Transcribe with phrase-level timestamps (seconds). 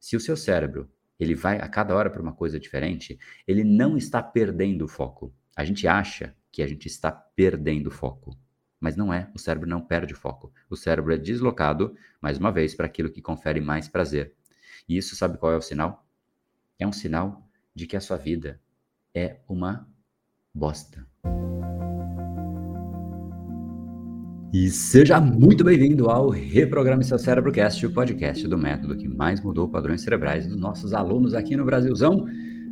[0.00, 3.98] Se o seu cérebro ele vai a cada hora para uma coisa diferente, ele não
[3.98, 5.32] está perdendo o foco.
[5.54, 8.34] A gente acha que a gente está perdendo o foco,
[8.80, 9.30] mas não é.
[9.34, 10.50] O cérebro não perde o foco.
[10.70, 14.34] O cérebro é deslocado, mais uma vez, para aquilo que confere mais prazer.
[14.88, 16.08] E isso sabe qual é o sinal?
[16.78, 18.58] É um sinal de que a sua vida
[19.14, 19.86] é uma
[20.54, 21.06] bosta.
[24.52, 29.40] E seja muito bem-vindo ao Reprograme Seu Cérebro Cast, o podcast do método que mais
[29.40, 32.26] mudou padrões cerebrais dos nossos alunos aqui no Brasilzão.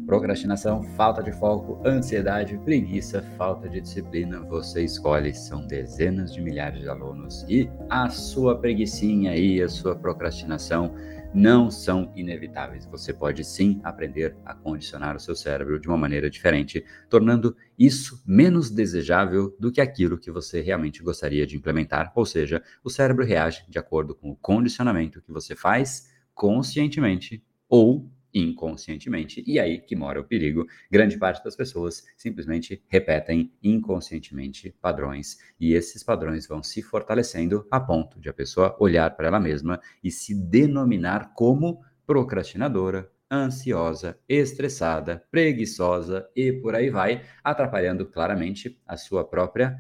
[0.05, 5.33] Procrastinação, falta de foco, ansiedade, preguiça, falta de disciplina, você escolhe.
[5.33, 10.93] São dezenas de milhares de alunos e a sua preguiçinha e a sua procrastinação
[11.35, 12.87] não são inevitáveis.
[12.87, 18.23] Você pode sim aprender a condicionar o seu cérebro de uma maneira diferente, tornando isso
[18.27, 22.13] menos desejável do que aquilo que você realmente gostaria de implementar.
[22.15, 28.11] Ou seja, o cérebro reage de acordo com o condicionamento que você faz conscientemente ou
[28.39, 29.43] inconscientemente.
[29.47, 30.67] E aí que mora o perigo.
[30.91, 37.81] Grande parte das pessoas simplesmente repetem inconscientemente padrões, e esses padrões vão se fortalecendo a
[37.81, 45.23] ponto de a pessoa olhar para ela mesma e se denominar como procrastinadora, ansiosa, estressada,
[45.31, 49.79] preguiçosa e por aí vai, atrapalhando claramente a sua própria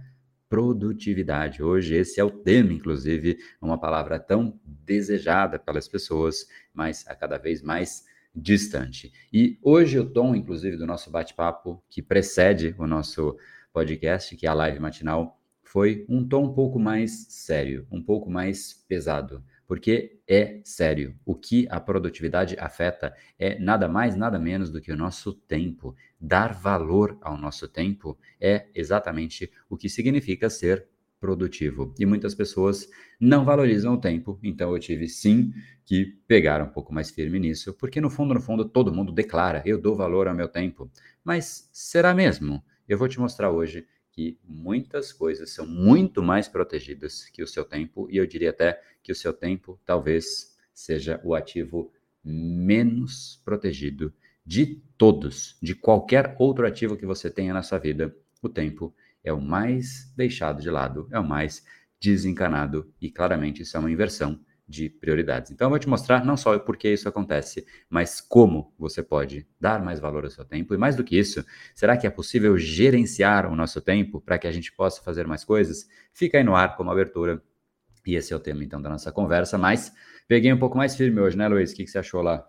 [0.48, 1.62] produtividade.
[1.62, 7.38] Hoje esse é o tema, inclusive, uma palavra tão desejada pelas pessoas, mas a cada
[7.38, 9.12] vez mais distante.
[9.32, 13.36] E hoje o tom, inclusive, do nosso bate-papo que precede o nosso
[13.72, 18.30] podcast, que é a live matinal, foi um tom um pouco mais sério, um pouco
[18.30, 21.14] mais pesado, porque é sério.
[21.26, 25.94] O que a produtividade afeta é nada mais, nada menos do que o nosso tempo.
[26.18, 30.88] Dar valor ao nosso tempo é exatamente o que significa ser
[31.20, 31.94] produtivo.
[31.98, 32.88] E muitas pessoas
[33.20, 35.52] não valorizam o tempo, então eu tive sim
[35.84, 39.62] que pegar um pouco mais firme nisso, porque no fundo, no fundo, todo mundo declara,
[39.64, 40.90] eu dou valor ao meu tempo.
[41.24, 42.62] Mas será mesmo?
[42.88, 47.64] Eu vou te mostrar hoje que muitas coisas são muito mais protegidas que o seu
[47.64, 51.92] tempo, e eu diria até que o seu tempo talvez seja o ativo
[52.24, 54.12] menos protegido
[54.44, 58.14] de todos, de qualquer outro ativo que você tenha na sua vida.
[58.42, 58.94] O tempo
[59.28, 61.64] é o mais deixado de lado, é o mais
[62.00, 65.50] desencanado e claramente isso é uma inversão de prioridades.
[65.50, 69.46] Então eu vou te mostrar não só por que isso acontece, mas como você pode
[69.58, 71.44] dar mais valor ao seu tempo e mais do que isso,
[71.74, 75.42] será que é possível gerenciar o nosso tempo para que a gente possa fazer mais
[75.42, 75.88] coisas?
[76.12, 77.42] Fica aí no ar como abertura
[78.06, 79.92] e esse é o tema então da nossa conversa, mas
[80.26, 81.72] peguei um pouco mais firme hoje, né, Luiz?
[81.72, 82.46] O que, que você achou lá?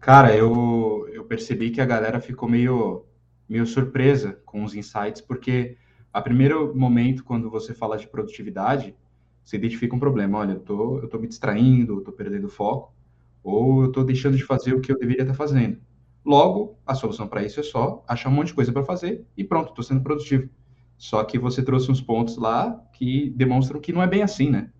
[0.00, 3.05] Cara, eu, eu percebi que a galera ficou meio
[3.48, 5.76] meio surpresa com os insights, porque
[6.12, 8.94] a primeiro momento, quando você fala de produtividade,
[9.44, 10.38] você identifica um problema.
[10.38, 12.92] Olha, eu tô, eu tô me distraindo, eu tô perdendo foco,
[13.42, 15.78] ou eu tô deixando de fazer o que eu deveria estar fazendo.
[16.24, 19.44] Logo, a solução para isso é só achar um monte de coisa para fazer e
[19.44, 20.48] pronto, estou sendo produtivo.
[20.98, 24.70] Só que você trouxe uns pontos lá que demonstram que não é bem assim, né?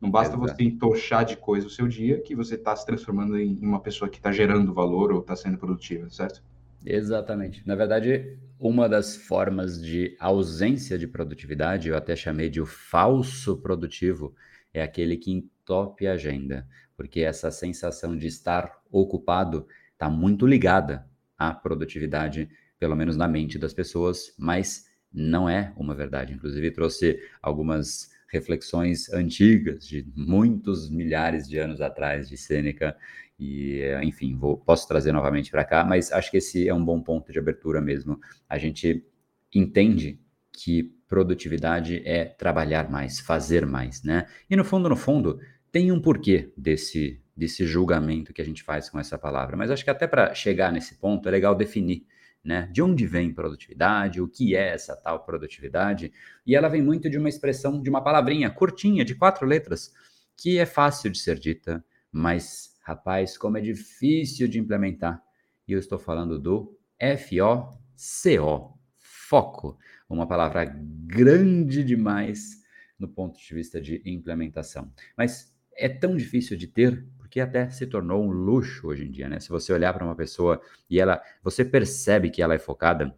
[0.00, 0.54] Não basta Exato.
[0.54, 4.08] você entochar de coisa o seu dia que você está se transformando em uma pessoa
[4.08, 6.42] que está gerando valor ou está sendo produtiva, certo?
[6.84, 7.62] Exatamente.
[7.66, 13.56] Na verdade, uma das formas de ausência de produtividade, eu até chamei de o falso
[13.56, 14.34] produtivo,
[14.72, 21.06] é aquele que entope a agenda, porque essa sensação de estar ocupado está muito ligada
[21.38, 26.34] à produtividade, pelo menos na mente das pessoas, mas não é uma verdade.
[26.34, 32.96] Inclusive, trouxe algumas reflexões antigas, de muitos milhares de anos atrás, de Sêneca,
[33.38, 37.00] e, enfim, vou, posso trazer novamente para cá, mas acho que esse é um bom
[37.00, 38.20] ponto de abertura mesmo.
[38.48, 39.04] A gente
[39.52, 40.20] entende
[40.52, 44.26] que produtividade é trabalhar mais, fazer mais, né?
[44.48, 45.40] E no fundo, no fundo,
[45.70, 49.84] tem um porquê desse, desse julgamento que a gente faz com essa palavra, mas acho
[49.84, 52.06] que até para chegar nesse ponto é legal definir.
[52.44, 52.68] Né?
[52.70, 54.20] De onde vem produtividade?
[54.20, 56.12] O que é essa tal produtividade?
[56.46, 59.94] E ela vem muito de uma expressão, de uma palavrinha curtinha, de quatro letras,
[60.36, 65.22] que é fácil de ser dita, mas Rapaz, como é difícil de implementar.
[65.66, 69.78] E eu estou falando do F-O-C-O, foco.
[70.06, 72.62] Uma palavra grande demais
[72.98, 74.92] no ponto de vista de implementação.
[75.16, 79.30] Mas é tão difícil de ter porque até se tornou um luxo hoje em dia,
[79.30, 79.40] né?
[79.40, 83.16] Se você olhar para uma pessoa e ela, você percebe que ela é focada,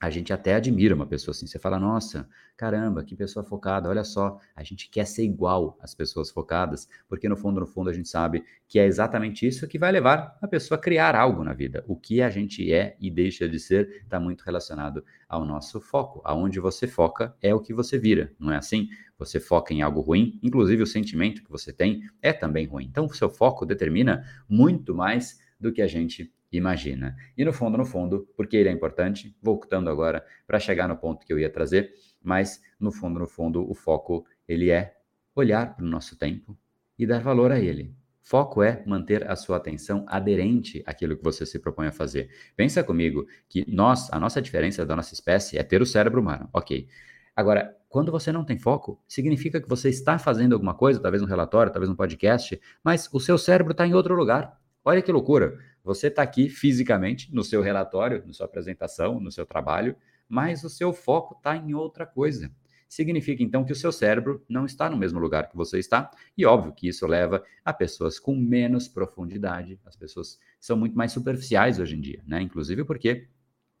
[0.00, 1.46] a gente até admira uma pessoa assim.
[1.46, 4.38] Você fala, nossa, caramba, que pessoa focada, olha só.
[4.54, 8.08] A gente quer ser igual às pessoas focadas, porque no fundo, no fundo, a gente
[8.08, 11.84] sabe que é exatamente isso que vai levar a pessoa a criar algo na vida.
[11.88, 16.20] O que a gente é e deixa de ser está muito relacionado ao nosso foco.
[16.24, 18.88] Aonde você foca é o que você vira, não é assim?
[19.18, 22.84] Você foca em algo ruim, inclusive o sentimento que você tem é também ruim.
[22.84, 27.16] Então, o seu foco determina muito mais do que a gente imagina.
[27.36, 31.24] E no fundo, no fundo, porque ele é importante, voltando agora para chegar no ponto
[31.26, 31.92] que eu ia trazer,
[32.22, 34.96] mas no fundo, no fundo, o foco ele é
[35.34, 36.56] olhar para o nosso tempo
[36.98, 37.94] e dar valor a ele.
[38.20, 42.28] Foco é manter a sua atenção aderente àquilo que você se propõe a fazer.
[42.54, 46.46] Pensa comigo que nós, a nossa diferença da nossa espécie é ter o cérebro humano,
[46.52, 46.86] ok.
[47.34, 51.26] Agora, quando você não tem foco, significa que você está fazendo alguma coisa, talvez um
[51.26, 54.60] relatório, talvez um podcast, mas o seu cérebro está em outro lugar.
[54.84, 55.58] Olha que loucura.
[55.88, 59.96] Você está aqui fisicamente no seu relatório, na sua apresentação, no seu trabalho,
[60.28, 62.52] mas o seu foco está em outra coisa.
[62.86, 66.44] Significa então que o seu cérebro não está no mesmo lugar que você está, e
[66.44, 69.80] óbvio que isso leva a pessoas com menos profundidade.
[69.86, 72.42] As pessoas são muito mais superficiais hoje em dia, né?
[72.42, 73.26] Inclusive porque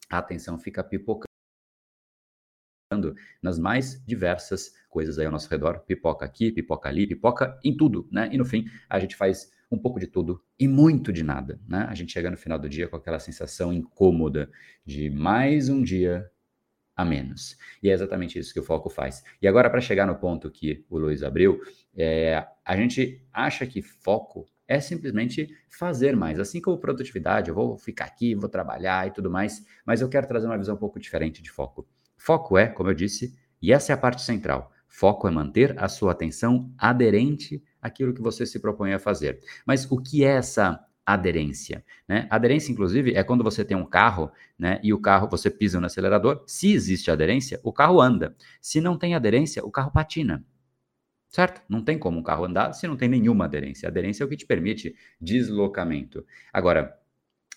[0.08, 1.27] a atenção fica pipocando
[3.42, 8.08] nas mais diversas coisas aí ao nosso redor, pipoca aqui, pipoca ali, pipoca em tudo,
[8.10, 8.28] né?
[8.32, 11.86] E no fim, a gente faz um pouco de tudo e muito de nada, né?
[11.88, 14.50] A gente chega no final do dia com aquela sensação incômoda
[14.84, 16.30] de mais um dia
[16.96, 17.56] a menos.
[17.82, 19.22] E é exatamente isso que o foco faz.
[19.40, 21.60] E agora, para chegar no ponto que o Luiz abriu,
[21.94, 26.40] é, a gente acha que foco é simplesmente fazer mais.
[26.40, 30.26] Assim como produtividade, eu vou ficar aqui, vou trabalhar e tudo mais, mas eu quero
[30.26, 31.86] trazer uma visão um pouco diferente de foco.
[32.18, 35.88] Foco é, como eu disse, e essa é a parte central, foco é manter a
[35.88, 39.40] sua atenção aderente àquilo que você se propõe a fazer.
[39.64, 41.84] Mas o que é essa aderência?
[42.06, 42.26] Né?
[42.28, 45.86] Aderência, inclusive, é quando você tem um carro né, e o carro, você pisa no
[45.86, 46.42] acelerador.
[46.46, 48.36] Se existe aderência, o carro anda.
[48.60, 50.44] Se não tem aderência, o carro patina.
[51.28, 51.62] Certo?
[51.68, 53.86] Não tem como um carro andar se não tem nenhuma aderência.
[53.86, 56.24] A aderência é o que te permite deslocamento.
[56.52, 56.98] Agora,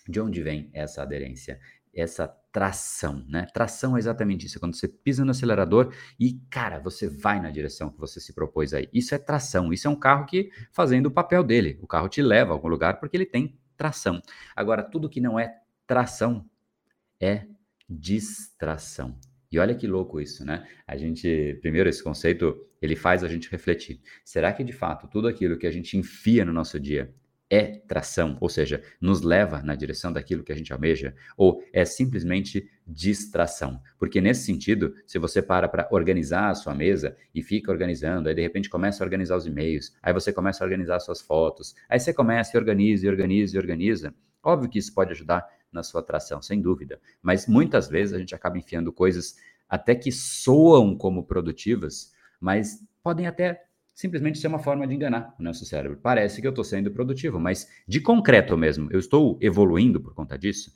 [0.08, 1.58] de onde vem essa aderência?
[1.94, 3.46] Essa tração, né?
[3.52, 7.50] Tração é exatamente isso, é quando você pisa no acelerador e, cara, você vai na
[7.50, 8.88] direção que você se propôs aí.
[8.92, 11.78] Isso é tração, isso é um carro que fazendo o papel dele.
[11.80, 14.20] O carro te leva a algum lugar porque ele tem tração.
[14.54, 16.48] Agora, tudo que não é tração
[17.18, 17.46] é
[17.88, 19.18] distração.
[19.50, 20.66] E olha que louco isso, né?
[20.86, 24.00] A gente, primeiro, esse conceito, ele faz a gente refletir.
[24.24, 27.14] Será que de fato tudo aquilo que a gente enfia no nosso dia
[27.52, 31.84] é tração, ou seja, nos leva na direção daquilo que a gente almeja, ou é
[31.84, 33.78] simplesmente distração?
[33.98, 38.34] Porque nesse sentido, se você para para organizar a sua mesa e fica organizando, aí
[38.34, 42.00] de repente começa a organizar os e-mails, aí você começa a organizar suas fotos, aí
[42.00, 46.00] você começa e organiza e organiza e organiza, óbvio que isso pode ajudar na sua
[46.00, 49.36] atração, sem dúvida, mas muitas vezes a gente acaba enfiando coisas
[49.68, 53.62] até que soam como produtivas, mas podem até
[53.94, 55.98] simplesmente ser uma forma de enganar o nosso cérebro.
[56.02, 60.38] Parece que eu estou sendo produtivo, mas de concreto mesmo, eu estou evoluindo por conta
[60.38, 60.72] disso.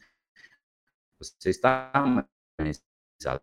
[1.18, 1.90] Você está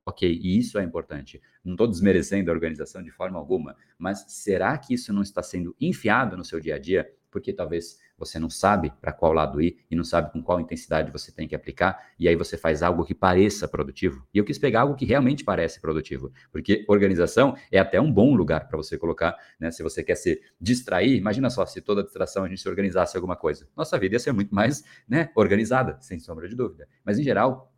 [0.06, 1.42] Ok, e isso é importante.
[1.64, 5.76] Não estou desmerecendo a organização de forma alguma, mas será que isso não está sendo
[5.82, 7.12] enfiado no seu dia a dia?
[7.34, 11.12] Porque talvez você não sabe para qual lado ir e não sabe com qual intensidade
[11.12, 14.26] você tem que aplicar, e aí você faz algo que pareça produtivo.
[14.34, 18.36] E eu quis pegar algo que realmente parece produtivo, porque organização é até um bom
[18.36, 19.72] lugar para você colocar, né?
[19.72, 23.36] Se você quer se distrair, imagina só se toda distração a gente se organizasse alguma
[23.36, 23.68] coisa.
[23.76, 26.88] Nossa vida ia ser muito mais, né, organizada, sem sombra de dúvida.
[27.04, 27.74] Mas em geral,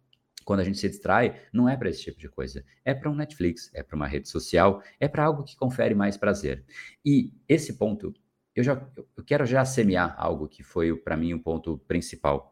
[0.45, 2.63] quando a gente se distrai, não é para esse tipo de coisa.
[2.85, 6.15] É para um Netflix, é para uma rede social, é para algo que confere mais
[6.15, 6.63] prazer.
[7.03, 8.13] E esse ponto
[8.55, 8.81] eu já
[9.17, 12.51] eu quero já semear algo que foi para mim o um ponto principal,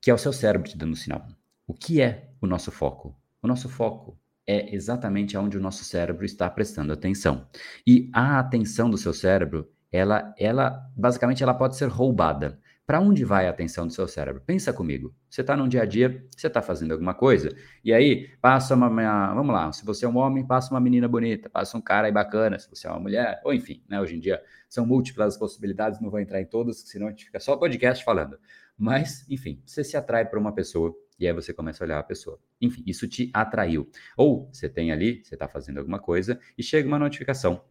[0.00, 1.26] que é o seu cérebro te dando um sinal.
[1.66, 3.16] O que é o nosso foco?
[3.42, 7.46] O nosso foco é exatamente aonde o nosso cérebro está prestando atenção.
[7.86, 12.58] E a atenção do seu cérebro, ela, ela basicamente ela pode ser roubada.
[12.90, 14.42] Para onde vai a atenção do seu cérebro?
[14.44, 15.14] Pensa comigo.
[15.28, 18.88] Você está num dia a dia, você está fazendo alguma coisa, e aí passa uma,
[18.88, 22.08] uma, Vamos lá, se você é um homem, passa uma menina bonita, passa um cara
[22.08, 24.00] aí bacana, se você é uma mulher, ou enfim, né?
[24.00, 27.38] Hoje em dia são múltiplas possibilidades, não vou entrar em todas, senão a gente fica
[27.38, 28.36] só podcast falando.
[28.76, 32.02] Mas, enfim, você se atrai para uma pessoa e aí você começa a olhar a
[32.02, 32.40] pessoa.
[32.60, 33.88] Enfim, isso te atraiu.
[34.16, 37.62] Ou você tem ali, você está fazendo alguma coisa e chega uma notificação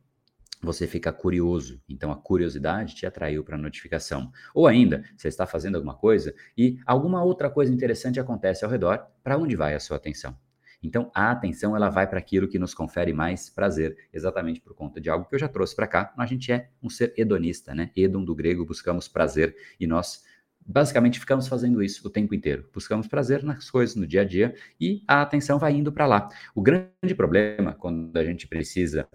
[0.61, 1.81] você fica curioso.
[1.87, 4.31] Então a curiosidade te atraiu para a notificação.
[4.53, 9.05] Ou ainda, você está fazendo alguma coisa e alguma outra coisa interessante acontece ao redor,
[9.23, 10.37] para onde vai a sua atenção?
[10.81, 14.99] Então a atenção ela vai para aquilo que nos confere mais prazer, exatamente por conta
[14.99, 16.13] de algo que eu já trouxe para cá.
[16.17, 17.91] A gente é um ser hedonista, né?
[17.95, 20.23] Hedon do grego, buscamos prazer e nós
[20.65, 22.69] basicamente ficamos fazendo isso o tempo inteiro.
[22.73, 26.29] Buscamos prazer nas coisas no dia a dia e a atenção vai indo para lá.
[26.53, 29.07] O grande problema quando a gente precisa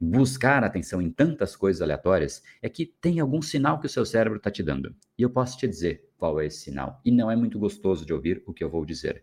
[0.00, 4.38] buscar atenção em tantas coisas aleatórias é que tem algum sinal que o seu cérebro
[4.38, 4.96] está te dando.
[5.18, 7.00] E eu posso te dizer qual é esse sinal.
[7.04, 9.22] E não é muito gostoso de ouvir o que eu vou dizer.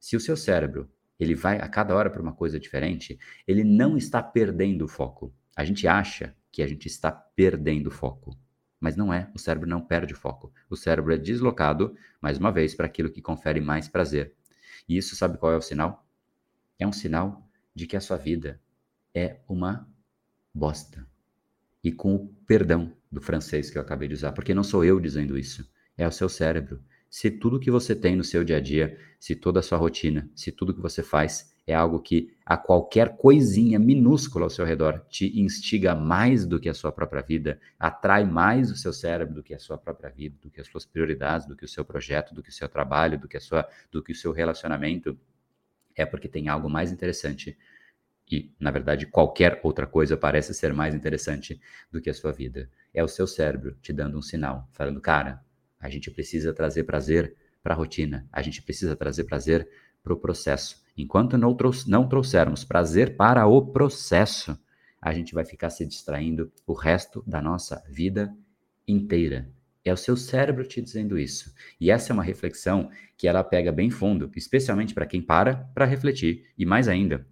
[0.00, 3.96] Se o seu cérebro ele vai a cada hora para uma coisa diferente, ele não
[3.96, 5.32] está perdendo o foco.
[5.56, 8.36] A gente acha que a gente está perdendo o foco.
[8.80, 10.52] Mas não é, o cérebro não perde o foco.
[10.68, 14.34] O cérebro é deslocado, mais uma vez, para aquilo que confere mais prazer.
[14.88, 16.06] E isso sabe qual é o sinal?
[16.78, 18.60] É um sinal de que a sua vida
[19.14, 19.88] é uma
[20.56, 21.06] bosta.
[21.84, 24.98] E com o perdão do francês que eu acabei de usar, porque não sou eu
[24.98, 26.82] dizendo isso, é o seu cérebro.
[27.10, 30.28] Se tudo que você tem no seu dia a dia, se toda a sua rotina,
[30.34, 35.04] se tudo que você faz é algo que a qualquer coisinha minúscula ao seu redor
[35.08, 39.42] te instiga mais do que a sua própria vida, atrai mais o seu cérebro do
[39.42, 42.34] que a sua própria vida, do que as suas prioridades, do que o seu projeto,
[42.34, 45.18] do que o seu trabalho, do que a sua, do que o seu relacionamento,
[45.94, 47.56] é porque tem algo mais interessante
[48.30, 52.68] e, na verdade, qualquer outra coisa parece ser mais interessante do que a sua vida.
[52.92, 55.40] É o seu cérebro te dando um sinal, falando, cara,
[55.78, 59.68] a gente precisa trazer prazer para a rotina, a gente precisa trazer prazer
[60.02, 60.84] para o processo.
[60.96, 61.56] Enquanto não,
[61.86, 64.58] não trouxermos prazer para o processo,
[65.00, 68.34] a gente vai ficar se distraindo o resto da nossa vida
[68.88, 69.48] inteira.
[69.84, 71.54] É o seu cérebro te dizendo isso.
[71.80, 75.84] E essa é uma reflexão que ela pega bem fundo, especialmente para quem para para
[75.84, 77.24] refletir e mais ainda,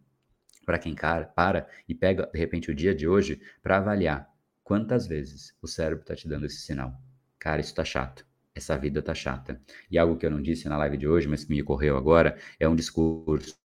[0.64, 4.30] para quem para e pega de repente o dia de hoje para avaliar
[4.62, 6.94] quantas vezes o cérebro está te dando esse sinal.
[7.38, 9.61] Cara, isso está chato essa vida tá chata.
[9.90, 12.38] E algo que eu não disse na live de hoje, mas que me ocorreu agora,
[12.59, 13.56] é um discurso,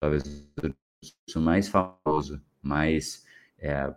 [0.00, 0.22] talvez
[1.34, 3.26] o mais famoso, mais
[3.58, 3.92] é,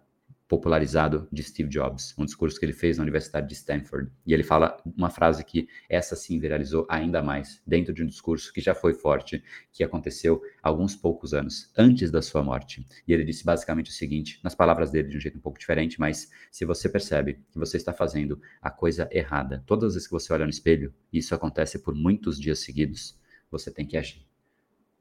[0.48, 4.12] popularizado de Steve Jobs, um discurso que ele fez na Universidade de Stanford.
[4.26, 8.54] E ele fala uma frase que essa sim viralizou ainda mais, dentro de um discurso
[8.54, 12.86] que já foi forte, que aconteceu alguns poucos anos antes da sua morte.
[13.08, 16.00] E ele disse basicamente o seguinte, nas palavras dele de um jeito um pouco diferente,
[16.00, 20.14] mas se você percebe que você está fazendo a coisa errada, todas as vezes que
[20.14, 24.35] você olha no espelho, e isso acontece por muitos dias seguidos, você tem que agir.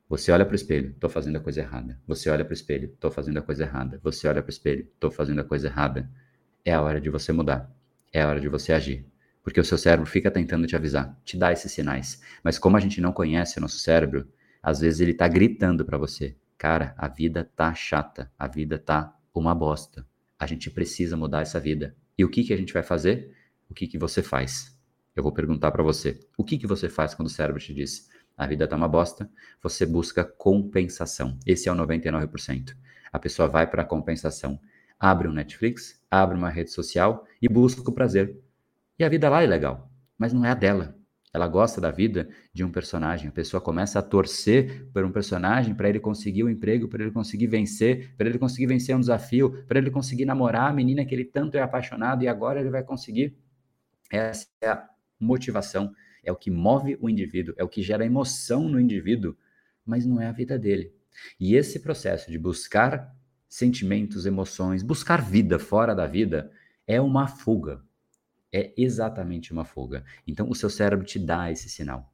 [0.09, 1.99] Você olha para o espelho, estou fazendo a coisa errada.
[2.07, 3.99] Você olha para o espelho, estou fazendo a coisa errada.
[4.03, 6.11] Você olha para o espelho, estou fazendo a coisa errada.
[6.65, 7.75] É a hora de você mudar.
[8.13, 9.07] É a hora de você agir.
[9.43, 12.23] Porque o seu cérebro fica tentando te avisar, te dar esses sinais.
[12.43, 14.29] Mas como a gente não conhece o nosso cérebro,
[14.63, 19.15] às vezes ele está gritando para você: cara, a vida tá chata, a vida tá
[19.35, 20.07] uma bosta.
[20.39, 21.95] A gente precisa mudar essa vida.
[22.17, 23.35] E o que, que a gente vai fazer?
[23.69, 24.75] O que, que você faz?
[25.15, 28.09] Eu vou perguntar para você: o que, que você faz quando o cérebro te diz?
[28.37, 29.31] A vida tá uma bosta,
[29.63, 31.39] você busca compensação.
[31.47, 32.77] Esse é o 99%.
[33.13, 34.59] A pessoa vai para a compensação,
[34.99, 38.37] abre um Netflix, abre uma rede social e busca o prazer.
[38.99, 40.97] E a vida lá é legal, mas não é a dela.
[41.33, 43.29] Ela gosta da vida de um personagem.
[43.29, 47.03] A pessoa começa a torcer por um personagem para ele conseguir o um emprego, para
[47.03, 51.05] ele conseguir vencer, para ele conseguir vencer um desafio, para ele conseguir namorar a menina
[51.05, 53.37] que ele tanto é apaixonado e agora ele vai conseguir.
[54.11, 54.89] Essa é a
[55.19, 55.93] motivação
[56.25, 59.37] é o que move o indivíduo, é o que gera emoção no indivíduo,
[59.85, 60.93] mas não é a vida dele.
[61.39, 63.15] E esse processo de buscar
[63.49, 66.51] sentimentos, emoções, buscar vida fora da vida
[66.87, 67.83] é uma fuga.
[68.53, 70.05] É exatamente uma fuga.
[70.27, 72.13] Então o seu cérebro te dá esse sinal.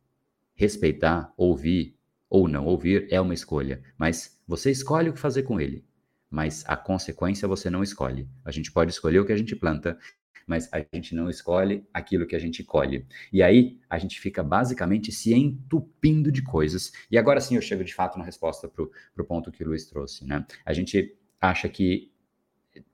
[0.55, 1.97] Respeitar, ouvir
[2.29, 5.85] ou não ouvir é uma escolha, mas você escolhe o que fazer com ele.
[6.31, 8.29] Mas a consequência você não escolhe.
[8.45, 9.99] A gente pode escolher o que a gente planta
[10.47, 13.07] mas a gente não escolhe aquilo que a gente colhe.
[13.33, 16.91] E aí a gente fica basicamente se entupindo de coisas.
[17.09, 19.87] E agora sim eu chego de fato na resposta para o ponto que o Luiz
[19.87, 20.27] trouxe.
[20.27, 20.45] Né?
[20.67, 22.11] A gente acha que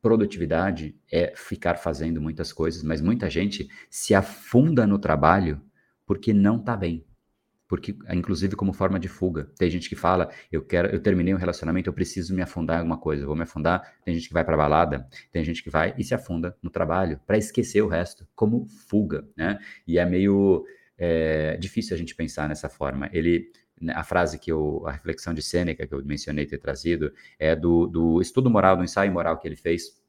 [0.03, 5.63] produtividade é ficar fazendo muitas coisas, mas muita gente se afunda no trabalho
[6.05, 7.06] porque não está bem
[7.69, 9.51] porque inclusive como forma de fuga.
[9.59, 12.79] Tem gente que fala, eu quero, eu terminei um relacionamento, eu preciso me afundar em
[12.81, 13.95] alguma coisa, eu vou me afundar.
[14.05, 17.21] Tem gente que vai para balada, tem gente que vai e se afunda no trabalho
[17.27, 19.59] para esquecer o resto, como fuga, né?
[19.87, 20.65] E é meio
[20.99, 23.09] é, difícil a gente pensar nessa forma.
[23.13, 27.13] Ele né, a frase que eu, a reflexão de Sêneca que eu mencionei ter trazido
[27.39, 30.01] é do, do estudo moral, do ensaio moral que ele fez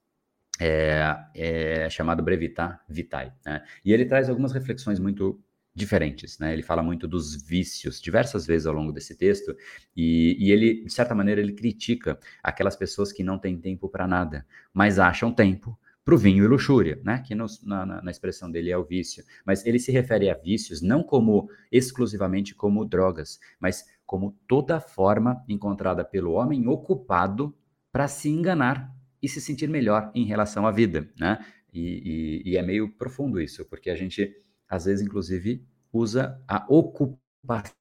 [0.59, 3.31] é, é, chamado Brevitar Vitae.
[3.45, 3.63] Né?
[3.83, 5.39] E ele traz algumas reflexões muito
[5.77, 6.39] diferentes.
[6.39, 6.51] Né?
[6.53, 9.55] Ele fala muito dos vícios diversas vezes ao longo desse texto
[9.95, 14.07] e, e ele, de certa maneira, ele critica aquelas pessoas que não têm tempo para
[14.07, 17.21] nada, mas acham tempo para o vinho e luxúria, né?
[17.25, 19.23] que no, na, na, expressão dele é o vício.
[19.45, 25.43] Mas ele se refere a vícios não como exclusivamente como drogas, mas como toda forma
[25.47, 27.55] encontrada pelo homem ocupado
[27.91, 28.91] para se enganar
[29.21, 31.07] e se sentir melhor em relação à vida.
[31.19, 31.37] Né?
[31.73, 34.33] E, e, e é meio profundo isso, porque a gente
[34.69, 37.71] às vezes, inclusive, usa a ocupação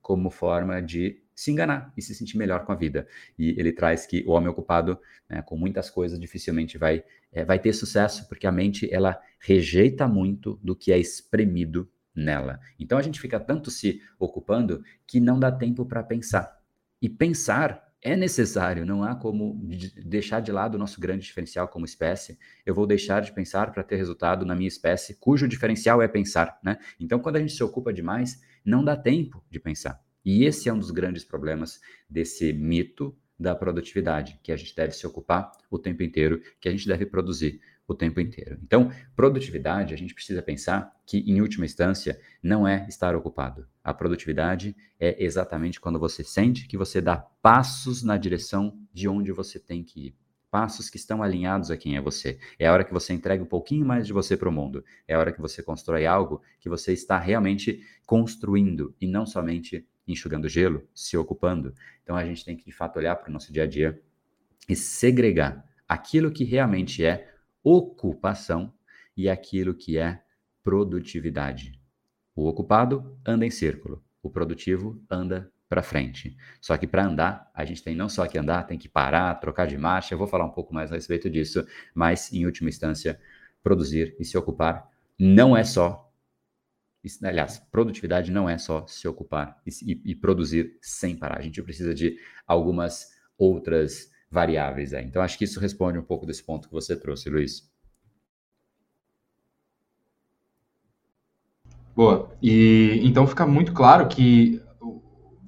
[0.00, 3.06] como forma de se enganar e se sentir melhor com a vida.
[3.38, 4.98] E ele traz que o homem ocupado,
[5.28, 10.08] né, com muitas coisas, dificilmente vai, é, vai ter sucesso, porque a mente ela rejeita
[10.08, 12.58] muito do que é espremido nela.
[12.78, 16.58] Então a gente fica tanto se ocupando que não dá tempo para pensar.
[17.02, 19.60] E pensar é necessário, não há como
[20.04, 22.38] deixar de lado o nosso grande diferencial como espécie.
[22.64, 26.56] Eu vou deixar de pensar para ter resultado na minha espécie, cujo diferencial é pensar,
[26.62, 26.78] né?
[27.00, 30.00] Então, quando a gente se ocupa demais, não dá tempo de pensar.
[30.24, 34.92] E esse é um dos grandes problemas desse mito da produtividade, que a gente deve
[34.92, 38.58] se ocupar o tempo inteiro, que a gente deve produzir o tempo inteiro.
[38.62, 43.66] Então, produtividade, a gente precisa pensar que, em última instância, não é estar ocupado.
[43.82, 49.30] A produtividade é exatamente quando você sente que você dá passos na direção de onde
[49.30, 50.14] você tem que ir.
[50.50, 52.38] Passos que estão alinhados a quem é você.
[52.58, 54.84] É a hora que você entrega um pouquinho mais de você para o mundo.
[55.06, 59.86] É a hora que você constrói algo que você está realmente construindo e não somente
[60.08, 61.74] enxugando gelo, se ocupando.
[62.02, 64.00] Então a gente tem que de fato olhar para o nosso dia a dia
[64.68, 67.35] e segregar aquilo que realmente é
[67.68, 68.72] ocupação
[69.16, 70.22] e aquilo que é
[70.62, 71.80] produtividade.
[72.32, 76.36] O ocupado anda em círculo, o produtivo anda para frente.
[76.60, 79.66] Só que para andar, a gente tem não só que andar, tem que parar, trocar
[79.66, 80.14] de marcha.
[80.14, 83.20] Eu vou falar um pouco mais a respeito disso, mas em última instância,
[83.64, 86.04] produzir e se ocupar não é só
[87.22, 91.38] aliás, produtividade não é só se ocupar e, e, produzir sem parar.
[91.38, 95.04] A gente precisa de algumas outras variáveis aí.
[95.04, 97.70] Então, acho que isso responde um pouco desse ponto que você trouxe, Luiz.
[101.94, 102.30] Boa.
[102.42, 104.60] E então fica muito claro que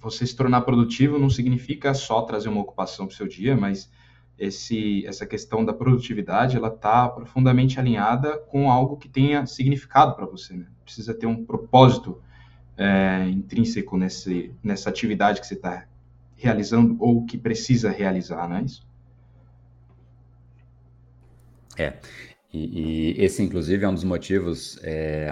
[0.01, 3.91] você se tornar produtivo não significa só trazer uma ocupação para o seu dia, mas
[4.39, 10.25] esse, essa questão da produtividade ela está profundamente alinhada com algo que tenha significado para
[10.25, 10.55] você.
[10.55, 10.67] Né?
[10.85, 12.23] Precisa ter um propósito
[12.77, 15.88] é, intrínseco nesse, nessa atividade que você está
[16.39, 18.89] realizando ou que precisa realizar, não é isso?
[21.77, 21.99] É,
[22.53, 25.29] e, e esse inclusive é um dos motivos, é,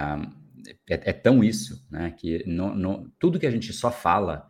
[0.89, 4.47] é, é tão isso, né, que no, tudo que a gente só fala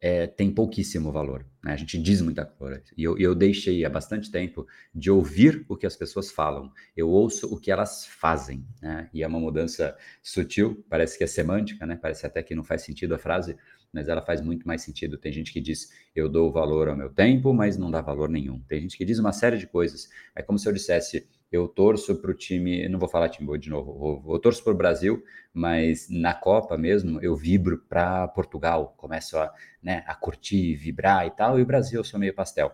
[0.00, 1.44] é, tem pouquíssimo valor.
[1.64, 1.72] Né?
[1.72, 2.82] A gente diz muita coisa.
[2.96, 6.70] E eu, eu deixei há bastante tempo de ouvir o que as pessoas falam.
[6.96, 8.64] Eu ouço o que elas fazem.
[8.80, 9.08] Né?
[9.12, 11.98] E é uma mudança sutil, parece que é semântica, né?
[12.00, 13.56] parece até que não faz sentido a frase,
[13.96, 15.16] mas ela faz muito mais sentido.
[15.16, 18.60] Tem gente que diz eu dou valor ao meu tempo, mas não dá valor nenhum.
[18.68, 20.08] Tem gente que diz uma série de coisas.
[20.34, 23.58] É como se eu dissesse eu torço para o time, não vou falar time boa
[23.58, 25.22] de novo, eu, eu torço para o Brasil,
[25.54, 31.30] mas na Copa mesmo eu vibro para Portugal, começo a, né, a curtir, vibrar e
[31.30, 32.72] tal, e o Brasil eu sou meio pastel,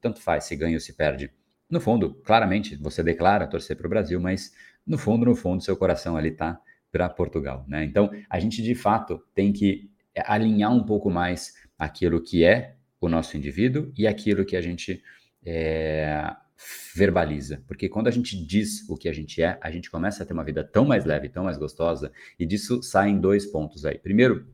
[0.00, 1.32] tanto faz se ganha ou se perde.
[1.68, 4.52] No fundo, claramente, você declara torcer para o Brasil, mas
[4.86, 6.60] no fundo, no fundo, seu coração ali está
[6.92, 7.84] para Portugal, né?
[7.84, 13.08] Então, a gente de fato tem que alinhar um pouco mais aquilo que é o
[13.08, 15.02] nosso indivíduo e aquilo que a gente
[15.44, 16.34] é,
[16.94, 17.62] verbaliza.
[17.66, 20.34] Porque quando a gente diz o que a gente é, a gente começa a ter
[20.34, 23.98] uma vida tão mais leve, tão mais gostosa, e disso saem dois pontos aí.
[23.98, 24.46] Primeiro,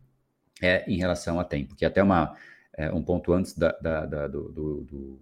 [0.62, 2.36] é em relação a tempo, que é até uma,
[2.76, 5.20] é, um ponto antes da, da, da, do, do,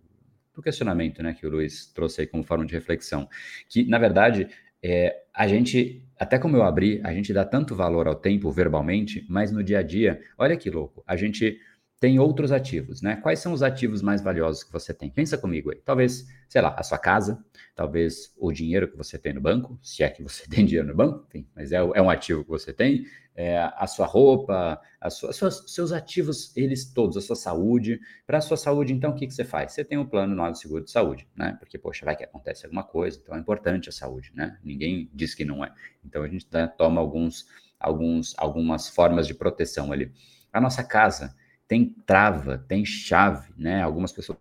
[0.55, 3.29] do, questionamento né, que o Luiz trouxe aí como forma de reflexão.
[3.69, 4.49] Que, na verdade,
[4.85, 9.25] é, a gente, até como eu abri, a gente dá tanto valor ao tempo verbalmente,
[9.31, 11.59] mas no dia a dia, olha que louco, a gente
[12.05, 13.17] tem outros ativos, né?
[13.17, 15.09] Quais são os ativos mais valiosos que você tem?
[15.09, 15.81] Pensa comigo aí.
[15.83, 17.43] Talvez, sei lá, a sua casa,
[17.75, 20.95] talvez o dinheiro que você tem no banco, se é que você tem dinheiro no
[20.95, 25.09] banco, tem, mas é, é um ativo que você tem, é, a sua roupa, a
[25.09, 27.99] sua, suas, seus ativos, eles todos, a sua saúde.
[28.27, 29.73] Para a sua saúde, então, o que, que você faz?
[29.73, 31.57] Você tem um plano no seguro de saúde, né?
[31.59, 34.59] Porque, poxa, vai que acontece alguma coisa, então é importante a saúde, né?
[34.63, 35.73] Ninguém diz que não é.
[36.05, 37.47] Então a gente né, toma alguns,
[37.81, 40.13] alguns, algumas formas de proteção ali.
[40.53, 41.35] A nossa casa,
[41.67, 43.83] tem trava, tem chave, né?
[43.83, 44.39] Algumas pessoas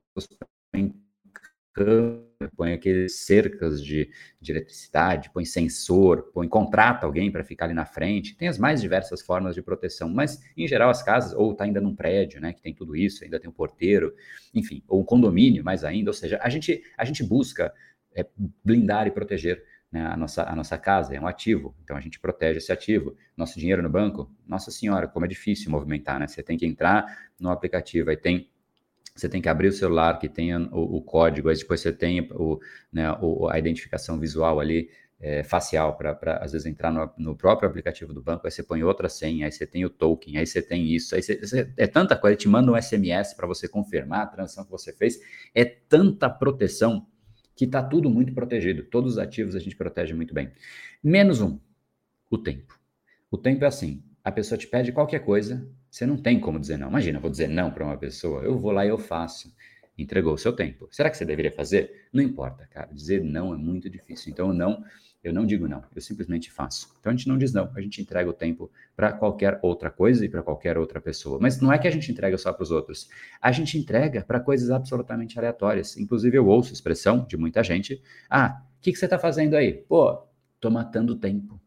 [0.72, 0.94] põem
[2.56, 4.10] põe aqueles cercas de,
[4.40, 8.36] de eletricidade, põe sensor, põe contrata alguém para ficar ali na frente.
[8.36, 11.82] Tem as mais diversas formas de proteção, mas em geral as casas ou tá ainda
[11.82, 14.14] num prédio, né, que tem tudo isso, ainda tem um porteiro,
[14.54, 17.74] enfim, ou um condomínio, mais ainda, ou seja, a gente a gente busca
[18.16, 18.26] é,
[18.64, 22.20] blindar e proteger né, a, nossa, a nossa casa, é um ativo, então a gente
[22.20, 23.16] protege esse ativo.
[23.38, 26.26] Nosso dinheiro no banco, nossa senhora, como é difícil movimentar, né?
[26.26, 27.06] Você tem que entrar
[27.40, 28.50] no aplicativo, aí tem
[29.16, 32.28] você tem que abrir o celular que tenha o, o código, aí depois você tem
[32.32, 32.60] o,
[32.92, 37.70] né, o, a identificação visual ali, é, facial, para às vezes entrar no, no, próprio
[37.70, 40.64] aplicativo do banco, aí você põe outra senha, aí você tem o token, aí você
[40.64, 44.24] tem isso, aí você, você, é tanta coisa, te manda um SMS para você confirmar
[44.24, 45.20] a transação que você fez,
[45.54, 47.06] é tanta proteção
[47.56, 48.84] que está tudo muito protegido.
[48.84, 50.52] Todos os ativos a gente protege muito bem.
[51.04, 51.60] Menos um,
[52.30, 52.80] o tempo.
[53.30, 56.78] O tempo é assim: a pessoa te pede qualquer coisa, você não tem como dizer
[56.78, 56.90] não.
[56.90, 59.54] Imagina, vou dizer não para uma pessoa, eu vou lá e eu faço.
[59.96, 60.88] Entregou o seu tempo.
[60.92, 62.08] Será que você deveria fazer?
[62.12, 62.92] Não importa, cara.
[62.92, 64.32] Dizer não é muito difícil.
[64.32, 64.84] Então, não
[65.24, 66.94] eu não digo não, eu simplesmente faço.
[67.00, 70.26] Então a gente não diz não, a gente entrega o tempo para qualquer outra coisa
[70.26, 71.40] e para qualquer outra pessoa.
[71.40, 73.10] Mas não é que a gente entrega só para os outros,
[73.42, 75.96] a gente entrega para coisas absolutamente aleatórias.
[75.98, 79.74] Inclusive eu ouço expressão de muita gente: ah, o que, que você está fazendo aí?
[79.74, 80.28] Pô,
[80.60, 81.60] tô matando tempo.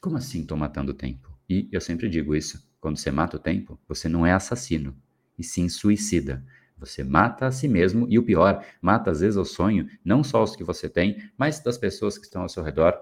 [0.00, 1.36] Como assim tô matando tempo?
[1.48, 4.96] E eu sempre digo isso: quando você mata o tempo, você não é assassino,
[5.38, 6.42] e sim suicida.
[6.78, 10.42] Você mata a si mesmo e o pior, mata às vezes o sonho, não só
[10.42, 12.96] os que você tem, mas das pessoas que estão ao seu redor.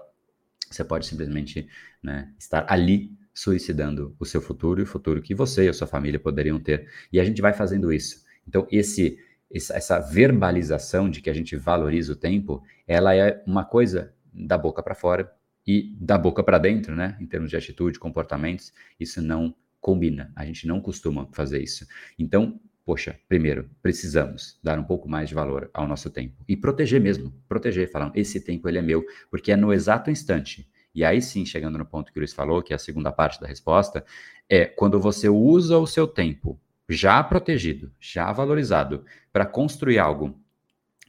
[0.69, 1.67] Você pode simplesmente
[2.01, 5.87] né, estar ali suicidando o seu futuro e o futuro que você e a sua
[5.87, 6.89] família poderiam ter.
[7.13, 8.25] E a gente vai fazendo isso.
[8.47, 9.19] Então, esse,
[9.51, 14.81] essa verbalização de que a gente valoriza o tempo, ela é uma coisa da boca
[14.81, 15.31] para fora
[15.65, 17.15] e da boca para dentro, né?
[17.19, 20.31] Em termos de atitude, comportamentos, isso não combina.
[20.35, 21.85] A gente não costuma fazer isso.
[22.17, 27.01] Então, poxa, primeiro, precisamos dar um pouco mais de valor ao nosso tempo e proteger
[27.01, 30.65] mesmo, proteger, falando, esse tempo ele é meu, porque é no exato instante.
[30.95, 33.41] E aí sim, chegando no ponto que o Luiz falou, que é a segunda parte
[33.41, 34.05] da resposta,
[34.47, 40.39] é quando você usa o seu tempo já protegido, já valorizado, para construir algo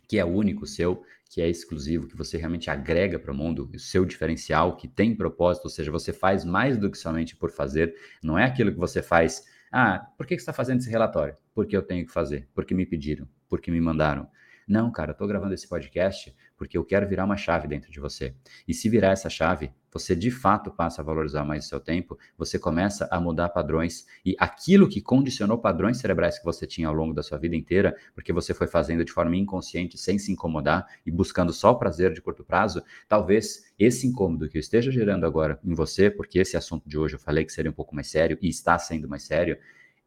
[0.08, 3.78] que é único seu, que é exclusivo, que você realmente agrega para o mundo, o
[3.78, 7.94] seu diferencial, que tem propósito, ou seja, você faz mais do que somente por fazer,
[8.20, 11.37] não é aquilo que você faz ah, por que você está fazendo esse relatório?
[11.54, 14.28] Porque eu tenho que fazer, porque me pediram, porque me mandaram.
[14.66, 18.00] Não, cara, eu estou gravando esse podcast porque eu quero virar uma chave dentro de
[18.00, 18.35] você.
[18.66, 22.16] E se virar essa chave, você de fato passa a valorizar mais o seu tempo,
[22.37, 26.94] você começa a mudar padrões e aquilo que condicionou padrões cerebrais que você tinha ao
[26.94, 30.87] longo da sua vida inteira, porque você foi fazendo de forma inconsciente, sem se incomodar
[31.04, 35.26] e buscando só o prazer de curto prazo, talvez esse incômodo que eu esteja gerando
[35.26, 38.06] agora em você, porque esse assunto de hoje eu falei que seria um pouco mais
[38.08, 39.58] sério e está sendo mais sério,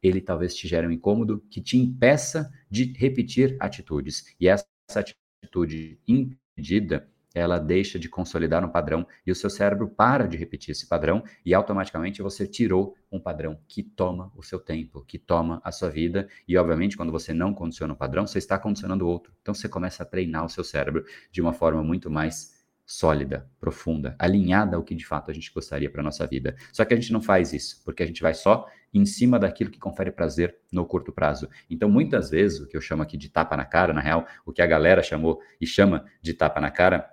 [0.01, 4.25] ele talvez te gere um incômodo que te impeça de repetir atitudes.
[4.39, 10.27] E essa atitude impedida, ela deixa de consolidar um padrão e o seu cérebro para
[10.27, 15.03] de repetir esse padrão e automaticamente você tirou um padrão que toma o seu tempo,
[15.05, 18.57] que toma a sua vida e obviamente quando você não condiciona um padrão, você está
[18.57, 19.33] condicionando outro.
[19.41, 24.15] Então você começa a treinar o seu cérebro de uma forma muito mais sólida, profunda,
[24.19, 26.55] alinhada ao que de fato a gente gostaria para nossa vida.
[26.73, 29.71] Só que a gente não faz isso, porque a gente vai só em cima daquilo
[29.71, 31.47] que confere prazer no curto prazo.
[31.69, 34.51] Então, muitas vezes, o que eu chamo aqui de tapa na cara, na real, o
[34.51, 37.09] que a galera chamou e chama de tapa na cara,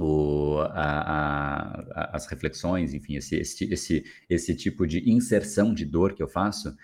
[0.00, 6.14] o, a, a, as reflexões, enfim, esse, esse, esse, esse tipo de inserção de dor
[6.14, 6.74] que eu faço,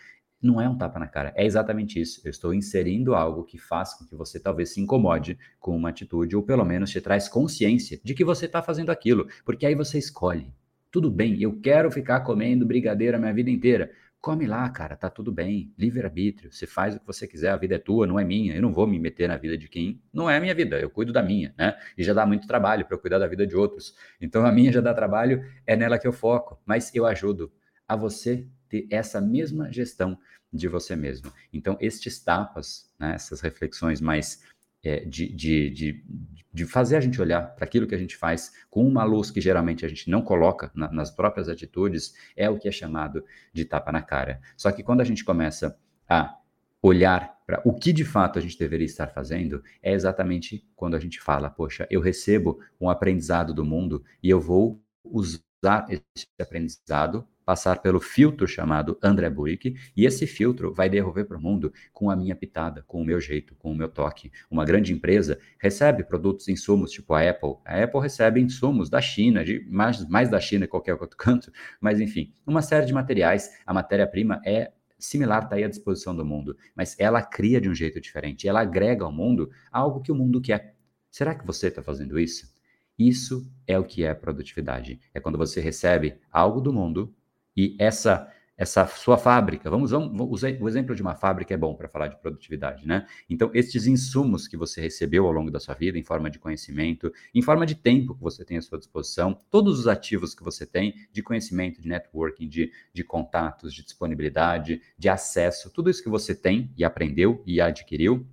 [0.41, 2.21] não é um tapa na cara, é exatamente isso.
[2.25, 6.37] Eu estou inserindo algo que faz com que você talvez se incomode com uma atitude,
[6.37, 9.99] ou pelo menos te traz consciência de que você está fazendo aquilo, porque aí você
[9.99, 10.53] escolhe.
[10.91, 13.91] Tudo bem, eu quero ficar comendo brigadeiro a minha vida inteira.
[14.27, 15.73] Come lá, cara, tá tudo bem.
[15.79, 16.53] Livre-arbítrio.
[16.53, 18.57] Você faz o que você quiser, a vida é tua, não é minha.
[18.57, 20.81] Eu não vou me meter na vida de quem não é a minha vida.
[20.81, 21.79] Eu cuido da minha, né?
[21.97, 23.95] E já dá muito trabalho para eu cuidar da vida de outros.
[24.21, 26.61] Então a minha já dá trabalho, é nela que eu foco.
[26.67, 27.53] Mas eu ajudo
[27.87, 30.19] a você ter essa mesma gestão
[30.53, 31.33] de você mesmo.
[31.53, 34.43] Então, estes tapas, né, essas reflexões mais
[34.87, 36.05] é, de, de, de,
[36.53, 39.40] de, fazer a gente olhar para aquilo que a gente faz com uma luz que
[39.40, 43.64] geralmente a gente não coloca na, nas próprias atitudes, é o que é chamado de
[43.64, 44.40] tapa na cara.
[44.57, 45.77] Só que quando a gente começa
[46.09, 46.37] a
[46.81, 51.01] olhar para o que de fato a gente deveria estar fazendo, é exatamente quando a
[51.01, 57.27] gente fala: poxa, eu recebo um aprendizado do mundo e eu vou usar esse aprendizado
[57.47, 62.11] passar pelo filtro chamado André Buick, e esse filtro vai devolver para o mundo com
[62.11, 64.33] a minha pitada, com o meu jeito, com o meu toque.
[64.51, 67.55] Uma grande empresa recebe produtos, insumos, tipo a Apple.
[67.65, 71.53] A Apple recebe insumos da China, de, mais, mais da China que qualquer outro canto,
[71.81, 73.49] mas enfim, uma série de materiais.
[73.65, 77.75] A matéria-prima é similar, está aí à disposição do mundo, mas ela cria de um
[77.75, 80.75] jeito diferente, ela agrega ao mundo algo que o mundo quer.
[81.13, 82.57] Será que você está fazendo isso?
[82.99, 84.99] Isso é o que é produtividade.
[85.13, 87.15] É quando você recebe algo do mundo
[87.57, 91.75] e essa essa sua fábrica, vamos, vamos usar o exemplo de uma fábrica é bom
[91.75, 93.07] para falar de produtividade, né?
[93.29, 97.12] Então, estes insumos que você recebeu ao longo da sua vida, em forma de conhecimento,
[97.35, 100.64] em forma de tempo que você tem à sua disposição, todos os ativos que você
[100.64, 106.09] tem de conhecimento, de networking, de, de contatos, de disponibilidade, de acesso, tudo isso que
[106.09, 108.27] você tem e aprendeu e adquiriu,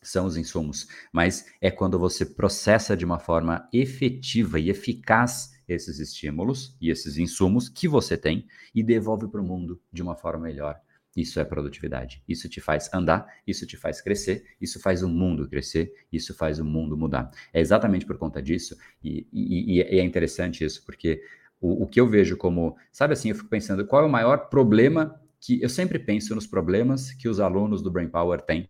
[0.00, 5.98] são os insumos, mas é quando você processa de uma forma efetiva e eficaz esses
[5.98, 10.44] estímulos e esses insumos que você tem e devolve para o mundo de uma forma
[10.44, 10.80] melhor.
[11.16, 12.22] Isso é produtividade.
[12.28, 16.58] Isso te faz andar, isso te faz crescer, isso faz o mundo crescer, isso faz
[16.58, 17.30] o mundo mudar.
[17.52, 21.22] É exatamente por conta disso, e, e, e é interessante isso, porque
[21.60, 24.48] o, o, que eu vejo como, sabe assim, eu fico pensando qual é o maior
[24.48, 28.68] problema que eu sempre penso nos problemas que os alunos do Brain Power têm,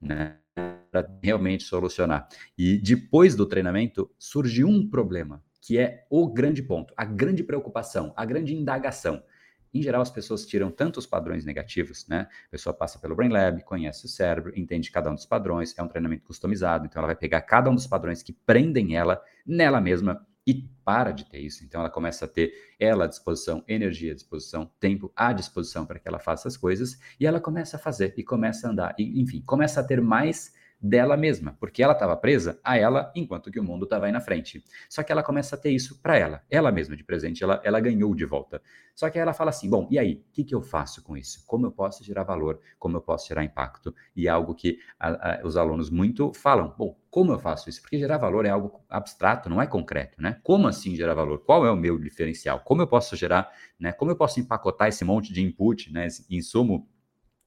[0.00, 0.38] né,
[0.90, 2.28] para realmente solucionar.
[2.56, 8.12] E depois do treinamento surge um problema, que é o grande ponto, a grande preocupação,
[8.16, 9.22] a grande indagação.
[9.74, 12.28] Em geral, as pessoas tiram tantos padrões negativos, né?
[12.46, 15.82] A pessoa passa pelo Brain Lab, conhece o cérebro, entende cada um dos padrões, é
[15.82, 19.80] um treinamento customizado, então ela vai pegar cada um dos padrões que prendem ela nela
[19.80, 21.64] mesma e para de ter isso.
[21.64, 25.98] Então ela começa a ter ela à disposição, energia à disposição, tempo à disposição para
[25.98, 29.20] que ela faça as coisas e ela começa a fazer e começa a andar, e,
[29.20, 33.58] enfim, começa a ter mais dela mesma, porque ela estava presa a ela enquanto que
[33.58, 34.62] o mundo estava aí na frente.
[34.88, 37.80] Só que ela começa a ter isso para ela, ela mesma de presente, ela, ela
[37.80, 38.60] ganhou de volta.
[38.94, 41.16] Só que aí ela fala assim: bom, e aí, o que, que eu faço com
[41.16, 41.44] isso?
[41.46, 42.60] Como eu posso gerar valor?
[42.78, 43.94] Como eu posso gerar impacto?
[44.14, 47.82] E é algo que a, a, os alunos muito falam: bom, como eu faço isso?
[47.82, 50.40] Porque gerar valor é algo abstrato, não é concreto, né?
[50.42, 51.40] Como assim gerar valor?
[51.44, 52.60] Qual é o meu diferencial?
[52.60, 53.92] Como eu posso gerar, né?
[53.92, 56.06] Como eu posso empacotar esse monte de input, né?
[56.06, 56.88] Esse insumo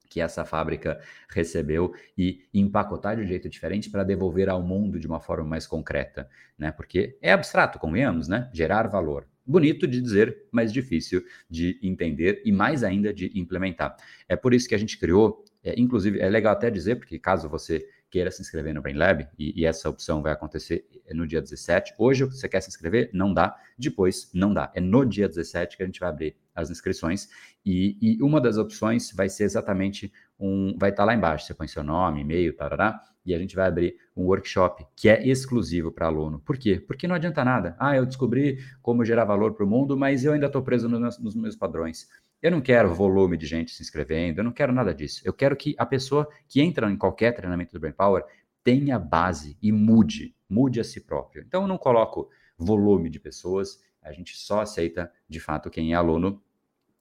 [0.09, 5.07] que essa fábrica recebeu e empacotar de um jeito diferente para devolver ao mundo de
[5.07, 6.71] uma forma mais concreta, né?
[6.71, 8.49] Porque é abstrato, convenhamos, né?
[8.51, 9.27] Gerar valor.
[9.45, 13.95] Bonito de dizer, mas difícil de entender e mais ainda de implementar.
[14.27, 17.47] É por isso que a gente criou, é, inclusive, é legal até dizer, porque caso
[17.47, 21.41] você queira se inscrever no Brain Lab, e, e, essa opção vai acontecer no dia
[21.41, 21.93] 17.
[21.97, 23.09] Hoje você quer se inscrever?
[23.13, 23.55] Não dá.
[23.77, 24.71] Depois, não dá.
[24.73, 27.29] É no dia 17 que a gente vai abrir as inscrições.
[27.65, 30.75] E, e uma das opções vai ser exatamente um.
[30.77, 31.45] Vai estar tá lá embaixo.
[31.45, 35.27] Você põe seu nome, e-mail, tarará, e a gente vai abrir um workshop que é
[35.27, 36.39] exclusivo para aluno.
[36.39, 36.79] Por quê?
[36.79, 37.75] Porque não adianta nada.
[37.79, 41.19] Ah, eu descobri como gerar valor para o mundo, mas eu ainda estou preso nos,
[41.19, 42.07] nos meus padrões.
[42.41, 45.21] Eu não quero volume de gente se inscrevendo, eu não quero nada disso.
[45.25, 48.23] Eu quero que a pessoa que entra em qualquer treinamento do Brain Power
[48.63, 51.43] tenha base e mude, mude a si próprio.
[51.45, 55.95] Então eu não coloco volume de pessoas, a gente só aceita de fato quem é
[55.95, 56.41] aluno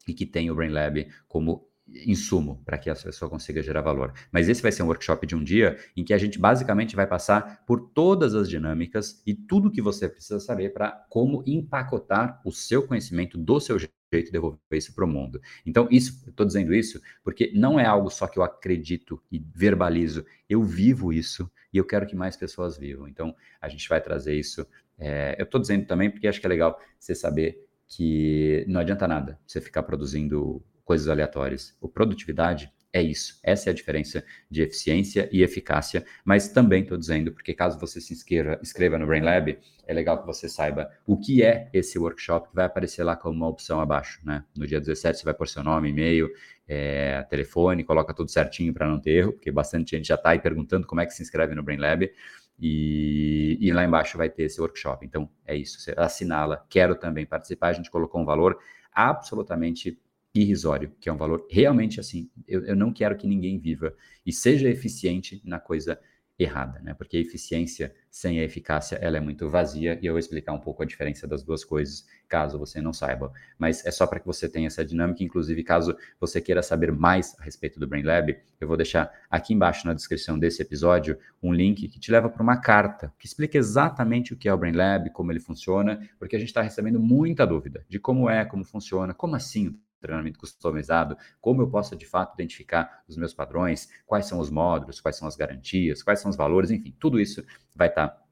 [0.08, 1.67] e que tem o Brain Lab como
[2.06, 4.12] insumo para que a pessoa consiga gerar valor.
[4.30, 7.06] Mas esse vai ser um workshop de um dia em que a gente basicamente vai
[7.06, 12.52] passar por todas as dinâmicas e tudo que você precisa saber para como empacotar o
[12.52, 15.40] seu conhecimento do seu jeito de devolver isso para o mundo.
[15.66, 20.24] Então, isso, estou dizendo isso porque não é algo só que eu acredito e verbalizo,
[20.48, 23.06] eu vivo isso e eu quero que mais pessoas vivam.
[23.06, 24.66] Então, a gente vai trazer isso.
[24.98, 29.08] É, eu estou dizendo também porque acho que é legal você saber que não adianta
[29.08, 31.76] nada você ficar produzindo coisas aleatórias.
[31.82, 33.38] O produtividade é isso.
[33.42, 36.02] Essa é a diferença de eficiência e eficácia.
[36.24, 40.18] Mas também estou dizendo, porque caso você se inscreva, inscreva no Brain Lab, é legal
[40.18, 43.82] que você saiba o que é esse workshop, que vai aparecer lá como uma opção
[43.82, 44.18] abaixo.
[44.24, 44.42] Né?
[44.56, 46.30] No dia 17, você vai pôr seu nome, e-mail,
[46.66, 50.38] é, telefone, coloca tudo certinho para não ter erro, porque bastante gente já está aí
[50.38, 52.10] perguntando como é que se inscreve no Brain Lab.
[52.58, 55.04] E, e lá embaixo vai ter esse workshop.
[55.04, 55.78] Então, é isso.
[55.78, 57.68] Você assinala, quero também participar.
[57.68, 58.58] A gente colocou um valor
[58.90, 60.00] absolutamente
[60.40, 62.30] irrisório, que é um valor realmente assim.
[62.46, 65.98] Eu, eu não quero que ninguém viva e seja eficiente na coisa
[66.38, 66.94] errada, né?
[66.94, 70.60] Porque a eficiência sem a eficácia ela é muito vazia e eu vou explicar um
[70.60, 73.32] pouco a diferença das duas coisas, caso você não saiba.
[73.58, 77.34] Mas é só para que você tenha essa dinâmica, inclusive caso você queira saber mais
[77.40, 81.52] a respeito do Brain Lab, eu vou deixar aqui embaixo na descrição desse episódio um
[81.52, 84.74] link que te leva para uma carta que explica exatamente o que é o Brain
[84.74, 88.64] Lab, como ele funciona, porque a gente está recebendo muita dúvida de como é, como
[88.64, 94.26] funciona, como assim treinamento customizado, como eu posso de fato identificar os meus padrões, quais
[94.26, 97.88] são os módulos, quais são as garantias, quais são os valores, enfim, tudo isso vai
[97.88, 98.22] estar tá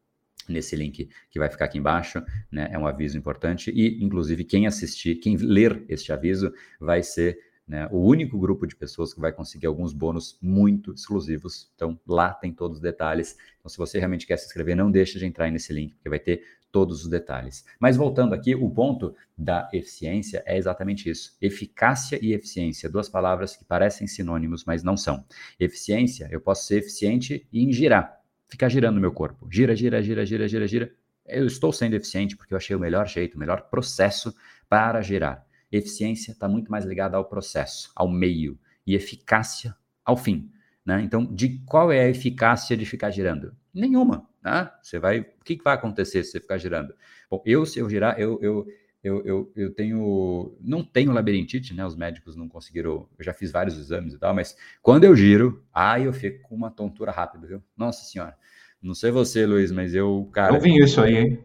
[0.48, 2.68] nesse link que vai ficar aqui embaixo, né?
[2.70, 7.88] É um aviso importante e, inclusive, quem assistir, quem ler este aviso, vai ser né,
[7.90, 11.70] o único grupo de pessoas que vai conseguir alguns bônus muito exclusivos.
[11.74, 13.36] Então, lá tem todos os detalhes.
[13.58, 16.20] Então, se você realmente quer se inscrever, não deixe de entrar nesse link, porque vai
[16.20, 17.64] ter todos os detalhes.
[17.80, 23.56] Mas voltando aqui, o ponto da eficiência é exatamente isso: eficácia e eficiência, duas palavras
[23.56, 25.24] que parecem sinônimos, mas não são.
[25.58, 29.48] Eficiência, eu posso ser eficiente em girar, ficar girando meu corpo.
[29.50, 30.92] Gira, gira, gira, gira, gira, gira.
[31.26, 34.34] Eu estou sendo eficiente porque eu achei o melhor jeito, o melhor processo
[34.68, 35.44] para girar.
[35.70, 39.74] Eficiência está muito mais ligada ao processo, ao meio, e eficácia
[40.04, 40.50] ao fim.
[40.84, 41.02] Né?
[41.02, 43.52] Então, de qual é a eficácia de ficar girando?
[43.74, 44.28] Nenhuma.
[44.46, 44.70] Né?
[44.80, 46.94] Você vai, o que, vai acontecer se você ficar girando?
[47.28, 48.64] Bom, eu se eu girar, eu, eu,
[49.02, 51.84] eu, eu, eu tenho, não tenho labirintite, né?
[51.84, 55.64] Os médicos não conseguiram, eu já fiz vários exames e tal, mas quando eu giro,
[55.74, 57.62] aí eu fico com uma tontura rápida, viu?
[57.76, 58.36] Nossa senhora.
[58.80, 60.54] Não sei você, Luiz, mas eu, cara.
[60.54, 61.44] Eu vi isso aí, hein?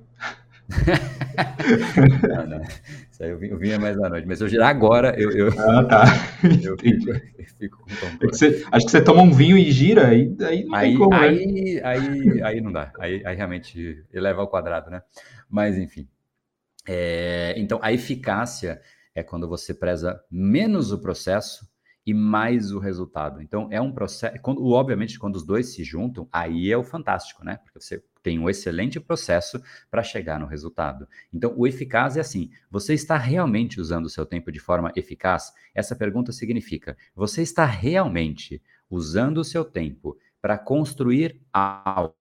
[2.28, 2.62] não, não.
[3.12, 4.28] Isso aí eu, eu vinha mais à noite.
[4.28, 5.32] Mas eu agora eu.
[5.32, 6.04] eu ah, tá.
[6.64, 10.08] Eu fico, eu fico com é você, Acho que você toma um vinho e gira,
[10.08, 11.12] aí, aí não aí, tem como.
[11.12, 11.20] Né?
[11.20, 11.82] Aí, né?
[11.84, 12.92] aí, aí não dá.
[13.00, 15.02] Aí, aí realmente eleva ao quadrado, né?
[15.50, 16.08] Mas enfim.
[16.88, 18.82] É, então, a eficácia
[19.14, 21.71] é quando você preza menos o processo
[22.06, 23.42] e mais o resultado.
[23.42, 24.40] Então, é um processo.
[24.42, 27.58] Quando, obviamente, quando os dois se juntam, aí é o fantástico, né?
[27.58, 31.08] Porque você tem um excelente processo para chegar no resultado.
[31.34, 35.52] Então, o eficaz é assim: você está realmente usando o seu tempo de forma eficaz?
[35.74, 42.18] Essa pergunta significa: você está realmente usando o seu tempo para construir algo?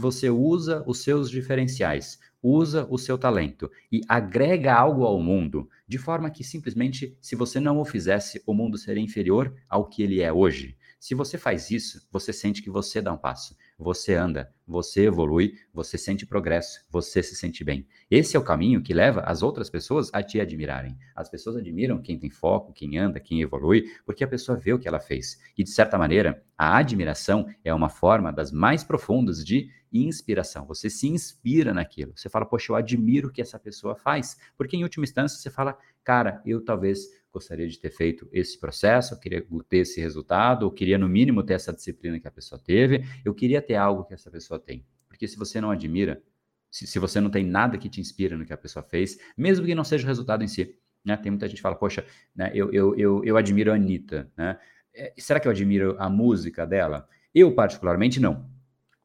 [0.00, 5.98] Você usa os seus diferenciais, usa o seu talento e agrega algo ao mundo, de
[5.98, 10.22] forma que simplesmente, se você não o fizesse, o mundo seria inferior ao que ele
[10.22, 10.74] é hoje.
[10.98, 15.54] Se você faz isso, você sente que você dá um passo você anda, você evolui,
[15.72, 17.86] você sente progresso, você se sente bem.
[18.10, 20.96] Esse é o caminho que leva as outras pessoas a te admirarem.
[21.16, 24.78] As pessoas admiram quem tem foco, quem anda, quem evolui, porque a pessoa vê o
[24.78, 25.40] que ela fez.
[25.56, 30.66] E de certa maneira, a admiração é uma forma das mais profundas de inspiração.
[30.66, 32.12] Você se inspira naquilo.
[32.16, 34.38] Você fala, poxa, eu admiro o que essa pessoa faz.
[34.56, 39.14] Porque em última instância você fala, cara, eu talvez gostaria de ter feito esse processo,
[39.14, 42.60] eu queria ter esse resultado, eu queria no mínimo ter essa disciplina que a pessoa
[42.60, 44.84] teve, eu queria ter algo que essa pessoa tem.
[45.08, 46.22] Porque se você não admira,
[46.70, 49.64] se, se você não tem nada que te inspira no que a pessoa fez, mesmo
[49.64, 51.16] que não seja o resultado em si, né?
[51.16, 54.58] Tem muita gente que fala, poxa, né, eu, eu, eu, eu admiro a Anitta, né?
[54.94, 57.08] É, será que eu admiro a música dela?
[57.34, 58.50] Eu, particularmente, não.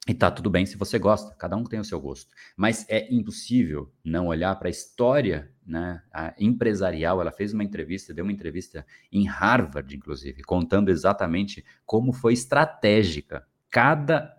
[0.07, 2.29] E tá tudo bem se você gosta, cada um tem o seu gosto.
[2.55, 7.19] Mas é impossível não olhar para a história né, a empresarial.
[7.19, 13.47] Ela fez uma entrevista, deu uma entrevista em Harvard, inclusive, contando exatamente como foi estratégica
[13.71, 14.31] cada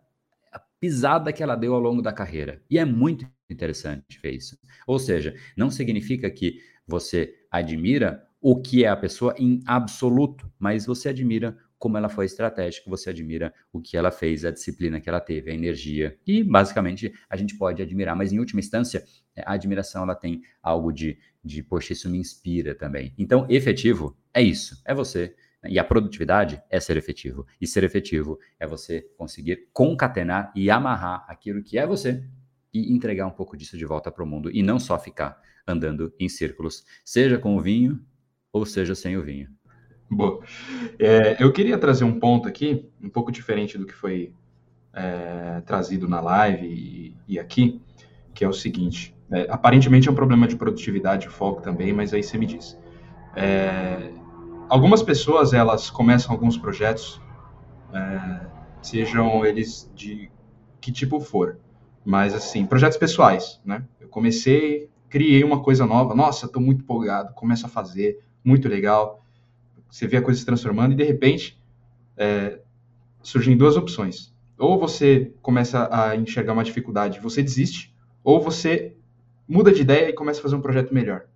[0.79, 2.63] pisada que ela deu ao longo da carreira.
[2.71, 4.57] E é muito interessante ver isso.
[4.87, 10.87] Ou seja, não significa que você admira o que é a pessoa em absoluto, mas
[10.87, 15.09] você admira como ela foi estratégica, você admira o que ela fez, a disciplina que
[15.09, 16.19] ela teve, a energia.
[16.27, 20.43] E basicamente a gente pode admirar, mas em última instância, é, a admiração ela tem
[20.63, 23.13] algo de, de poxa, isso me inspira também.
[23.19, 25.35] Então, efetivo é isso, é você.
[25.69, 27.47] E a produtividade é ser efetivo.
[27.61, 32.25] E ser efetivo é você conseguir concatenar e amarrar aquilo que é você
[32.73, 36.15] e entregar um pouco disso de volta para o mundo e não só ficar andando
[36.19, 38.01] em círculos, seja com o vinho
[38.53, 39.56] ou seja sem o vinho.
[40.11, 40.41] Boa.
[40.99, 44.33] É, eu queria trazer um ponto aqui, um pouco diferente do que foi
[44.93, 47.81] é, trazido na live e, e, aqui,
[48.33, 52.15] que é o seguinte: é, aparentemente é um problema de produtividade e foco também, mas
[52.15, 52.79] aí você me diz.
[53.35, 54.13] É,
[54.69, 57.21] algumas pessoas elas começam alguns projetos,
[57.93, 58.47] é,
[58.81, 60.31] sejam eles de
[60.81, 61.59] que tipo for,
[62.05, 63.85] mas assim projetos pessoais, né?
[64.01, 69.26] Eu comecei, criei uma coisa nova, nossa, estou muito empolgado, começo a fazer, muito legal
[69.97, 71.59] você vê a coisa se transformando e de repente
[72.19, 72.61] é,
[73.23, 74.31] surgem duas opções.
[74.59, 78.95] Ou você começa a enxergar uma dificuldade, você desiste, ou você
[79.49, 81.27] muda de ideia e começa a fazer um projeto melhor,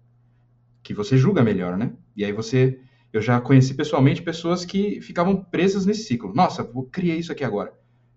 [0.83, 1.92] que você julga melhor, né?
[2.14, 2.79] E aí você,
[3.11, 6.35] eu já conheci pessoalmente pessoas que ficavam presas nesse ciclo.
[6.35, 7.73] Nossa, vou criar isso aqui agora.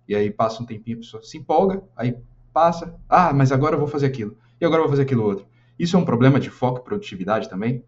[0.09, 2.17] E aí passa um tempinho, a pessoa se empolga, aí
[2.51, 4.37] passa, ah, mas agora eu vou fazer aquilo.
[4.59, 5.45] E agora eu vou fazer aquilo outro.
[5.79, 7.85] Isso é um problema de foco e produtividade também?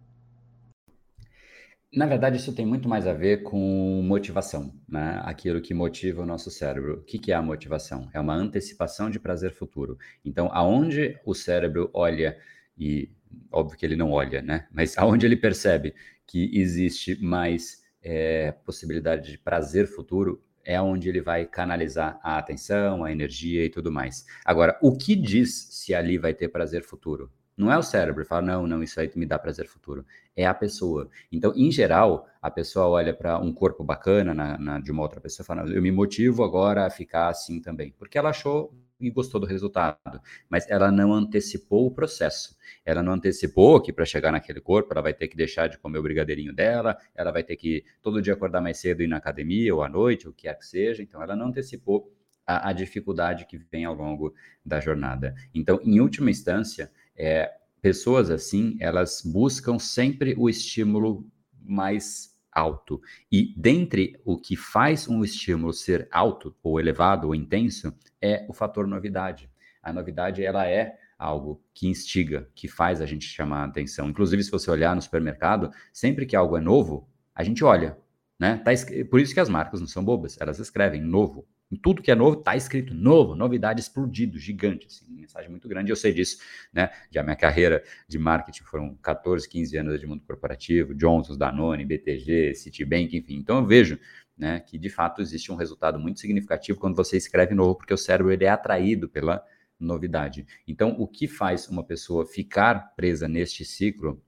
[1.96, 5.22] Na verdade, isso tem muito mais a ver com motivação, né?
[5.24, 6.96] Aquilo que motiva o nosso cérebro.
[6.96, 8.10] O que, é a motivação?
[8.14, 9.98] É uma antecipação de prazer futuro.
[10.24, 12.38] Então, aonde o cérebro olha,
[12.78, 13.10] e
[13.50, 14.68] óbvio que ele não olha, né?
[14.74, 15.96] Mas aonde ele percebe
[16.28, 23.06] que existe mais é, possibilidade de prazer futuro, é onde ele vai canalizar a atenção,
[23.06, 24.26] a energia e tudo mais.
[24.44, 27.32] Agora, o que diz se ali vai ter prazer futuro?
[27.58, 30.06] Não é o cérebro fala, não, não, isso aí me dá prazer futuro.
[30.36, 31.10] É a pessoa.
[31.32, 35.22] Então, em geral, a pessoa olha para um corpo bacana na, na, de uma outra
[35.22, 37.94] pessoa e fala, eu me motivo agora a ficar assim também.
[37.98, 40.22] Porque ela achou e gostou do resultado.
[40.50, 42.58] Mas ela não antecipou o processo.
[42.86, 46.00] Ela não antecipou que para chegar naquele corpo ela vai ter que deixar de comer
[46.00, 49.18] o brigadeirinho dela, ela vai ter que todo dia acordar mais cedo e ir na
[49.18, 51.02] academia ou à noite, o que quer que seja.
[51.02, 52.12] Então, ela não antecipou
[52.46, 55.36] a, a dificuldade que vem ao longo da jornada.
[55.54, 57.52] Então, em última instância, é,
[57.82, 61.26] pessoas assim, elas buscam sempre o estímulo
[61.62, 63.02] mais alto.
[63.32, 68.54] E dentre o que faz um estímulo ser alto, ou elevado, ou intenso, é o
[68.54, 69.50] fator novidade.
[69.84, 74.10] A novidade, ela é algo que instiga, que faz a gente chamar a atenção.
[74.10, 77.98] Inclusive, se você olhar no supermercado, sempre que algo é novo, a gente olha,
[78.40, 78.58] né?
[78.58, 78.72] Tá,
[79.10, 82.16] por isso que as marcas não são bobas, elas escrevem novo, Em tudo que é
[82.16, 85.92] novo, está escrito novo, novidade explodido, gigante, assim, mensagem muito grande.
[85.92, 86.38] Eu sei disso,
[86.72, 86.92] né?
[87.10, 92.54] Já minha carreira de marketing foram 14, 15 anos de mundo corporativo, Johnson, Danone, BTG,
[92.54, 93.36] Citibank, enfim.
[93.38, 94.00] Então eu vejo
[94.38, 97.98] né, que de fato existe um resultado muito significativo quando você escreve novo, porque o
[97.98, 99.44] cérebro ele é atraído pela
[99.80, 100.46] novidade.
[100.68, 104.22] Então, o que faz uma pessoa ficar presa neste ciclo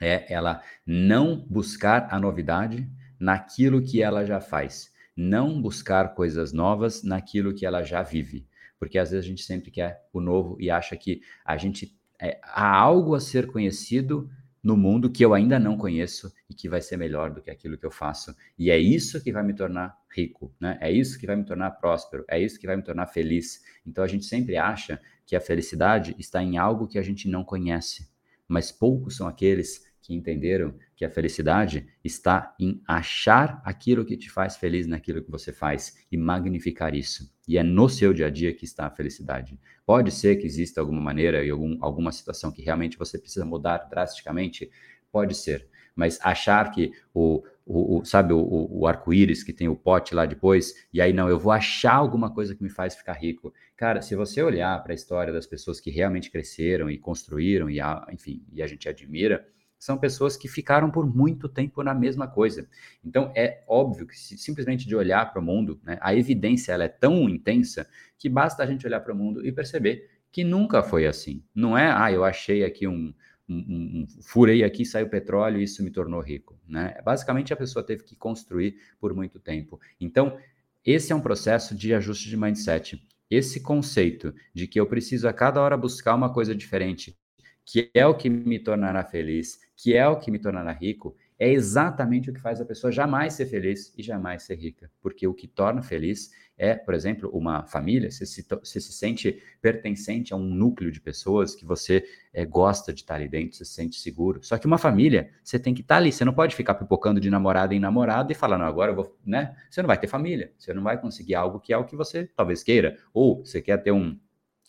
[0.00, 7.02] é ela não buscar a novidade naquilo que ela já faz não buscar coisas novas
[7.02, 8.46] naquilo que ela já vive.
[8.78, 12.38] Porque às vezes a gente sempre quer o novo e acha que a gente é,
[12.42, 14.30] há algo a ser conhecido
[14.62, 17.76] no mundo que eu ainda não conheço e que vai ser melhor do que aquilo
[17.76, 18.34] que eu faço.
[18.58, 20.78] E é isso que vai me tornar rico, né?
[20.80, 23.62] É isso que vai me tornar próspero, é isso que vai me tornar feliz.
[23.86, 27.44] Então a gente sempre acha que a felicidade está em algo que a gente não
[27.44, 28.08] conhece,
[28.48, 30.74] mas poucos são aqueles que entenderam
[31.04, 35.98] que a felicidade está em achar aquilo que te faz feliz naquilo que você faz
[36.10, 37.30] e magnificar isso.
[37.46, 39.58] E é no seu dia a dia que está a felicidade.
[39.84, 43.86] Pode ser que exista alguma maneira e algum, alguma situação que realmente você precisa mudar
[43.90, 44.70] drasticamente,
[45.12, 45.68] pode ser.
[45.94, 50.24] Mas achar que o, o, o sabe, o, o arco-íris que tem o pote lá
[50.24, 53.52] depois, e aí não, eu vou achar alguma coisa que me faz ficar rico.
[53.76, 57.78] Cara, se você olhar para a história das pessoas que realmente cresceram e construíram, e
[57.78, 59.46] a, enfim, e a gente admira,
[59.78, 62.68] são pessoas que ficaram por muito tempo na mesma coisa.
[63.04, 66.88] Então, é óbvio que simplesmente de olhar para o mundo, né, a evidência ela é
[66.88, 67.86] tão intensa
[68.18, 71.44] que basta a gente olhar para o mundo e perceber que nunca foi assim.
[71.54, 73.14] Não é, ah, eu achei aqui um,
[73.48, 76.58] um, um, furei aqui, saiu petróleo e isso me tornou rico.
[76.66, 76.96] Né?
[77.04, 79.80] Basicamente, a pessoa teve que construir por muito tempo.
[80.00, 80.38] Então,
[80.84, 83.00] esse é um processo de ajuste de mindset.
[83.30, 87.16] Esse conceito de que eu preciso a cada hora buscar uma coisa diferente,
[87.64, 91.50] que é o que me tornará feliz, que é o que me tornará rico, é
[91.50, 94.90] exatamente o que faz a pessoa jamais ser feliz e jamais ser rica.
[95.00, 99.42] Porque o que torna feliz é, por exemplo, uma família, você se, você se sente
[99.60, 103.64] pertencente a um núcleo de pessoas que você é, gosta de estar ali dentro, você
[103.64, 104.38] se sente seguro.
[104.42, 107.28] Só que uma família, você tem que estar ali, você não pode ficar pipocando de
[107.28, 109.56] namorada em namorada e falar, não, agora eu vou, né?
[109.68, 112.30] Você não vai ter família, você não vai conseguir algo que é o que você
[112.36, 112.98] talvez queira.
[113.12, 114.16] Ou você quer ter um,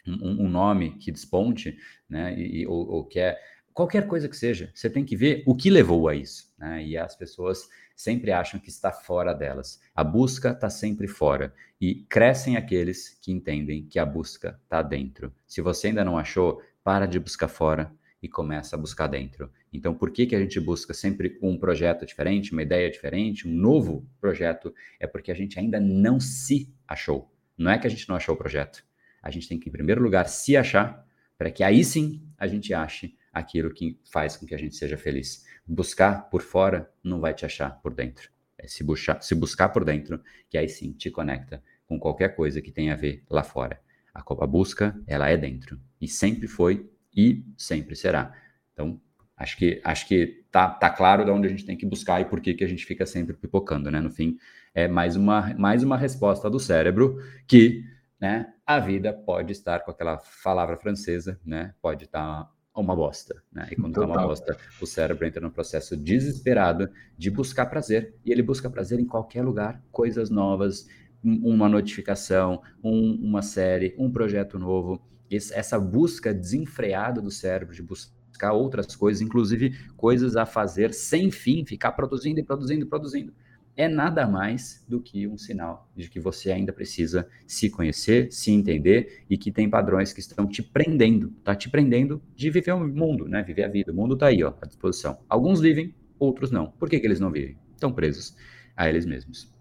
[0.08, 1.78] um, um nome que desponte,
[2.10, 2.36] né?
[2.36, 3.40] E, ou, ou quer
[3.76, 6.52] qualquer coisa que seja, você tem que ver o que levou a isso.
[6.58, 6.84] Né?
[6.86, 9.82] E as pessoas sempre acham que está fora delas.
[9.94, 11.54] A busca está sempre fora.
[11.80, 15.32] E crescem aqueles que entendem que a busca está dentro.
[15.46, 17.92] Se você ainda não achou, para de buscar fora
[18.24, 19.52] e começa a buscar dentro.
[19.74, 23.52] Então, por que, que a gente busca sempre um projeto diferente, uma ideia diferente, um
[23.52, 24.74] novo projeto?
[25.00, 27.30] É porque a gente ainda não se achou.
[27.58, 28.86] Não é que a gente não achou o projeto.
[29.22, 31.06] A gente tem que, em primeiro lugar, se achar,
[31.38, 34.98] para que aí sim a gente ache aquilo que faz com que a gente seja
[34.98, 35.46] feliz.
[35.68, 38.30] Buscar por fora não vai te achar por dentro.
[38.58, 42.62] É se, buscar, se buscar por dentro, que aí sim te conecta com qualquer coisa
[42.62, 43.78] que tenha a ver lá fora.
[44.14, 45.78] A, a busca, ela é dentro.
[46.00, 48.34] E sempre foi e sempre será.
[48.72, 49.02] Então,
[49.36, 52.26] acho que acho que tá, tá claro de onde a gente tem que buscar e
[52.26, 54.00] por que, que a gente fica sempre pipocando, né?
[54.00, 54.38] No fim,
[54.74, 57.84] é mais uma, mais uma resposta do cérebro que,
[58.20, 61.74] né, a vida pode estar com aquela palavra francesa, né?
[61.82, 62.50] Pode estar
[62.82, 63.68] uma bosta, né?
[63.72, 64.14] E quando Total.
[64.14, 68.14] tá uma bosta, o cérebro entra num processo desesperado de buscar prazer.
[68.26, 70.88] E ele busca prazer em qualquer lugar, coisas novas,
[71.24, 75.02] uma notificação, um, uma série, um projeto novo.
[75.30, 81.32] Esse, essa busca desenfreada do cérebro de buscar outras coisas, inclusive coisas a fazer sem
[81.32, 83.34] fim, ficar produzindo e produzindo e produzindo
[83.78, 88.52] é nada mais do que um sinal de que você ainda precisa se conhecer, se
[88.52, 92.88] entender e que tem padrões que estão te prendendo, tá te prendendo de viver o
[92.88, 93.44] mundo, né?
[93.44, 93.92] Viver a vida.
[93.92, 95.18] O mundo tá aí, ó, à disposição.
[95.28, 96.68] Alguns vivem, outros não.
[96.72, 97.58] Por que, que eles não vivem?
[97.74, 98.36] Estão presos
[98.76, 99.54] a eles mesmos.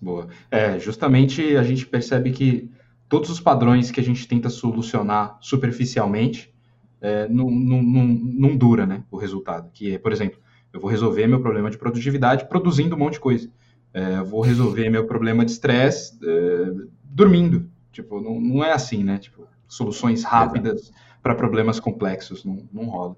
[0.00, 0.28] Boa.
[0.50, 2.70] É, justamente a gente percebe que
[3.08, 6.52] todos os padrões que a gente tenta solucionar superficialmente
[7.00, 9.04] é, não, não, não, não dura, né?
[9.10, 9.70] O resultado.
[9.72, 10.38] Que é, por exemplo,
[10.72, 13.50] eu vou resolver meu problema de produtividade produzindo um monte de coisa.
[13.92, 17.70] É, vou resolver meu problema de estresse é, dormindo.
[17.92, 19.18] Tipo, não, não, é assim, né?
[19.18, 20.90] Tipo, soluções rápidas
[21.22, 23.16] para problemas complexos não, não rola.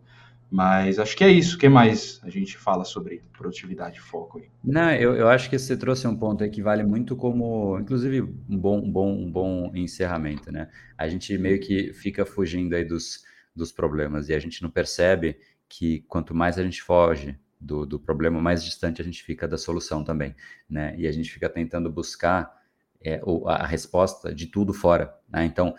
[0.50, 1.56] Mas acho que é isso.
[1.56, 4.48] O que mais a gente fala sobre produtividade e foco aí?
[4.62, 8.20] Não, eu, eu acho que você trouxe um ponto aí que vale muito como, inclusive,
[8.20, 10.68] um bom, um bom, um bom encerramento, né?
[10.98, 13.24] A gente meio que fica fugindo aí dos,
[13.54, 15.36] dos problemas e a gente não percebe
[15.68, 19.56] que quanto mais a gente foge do, do problema, mais distante a gente fica da
[19.56, 20.34] solução também,
[20.68, 20.94] né?
[20.98, 22.52] E a gente fica tentando buscar
[23.04, 25.44] é, a resposta de tudo fora, né?
[25.44, 25.74] Então,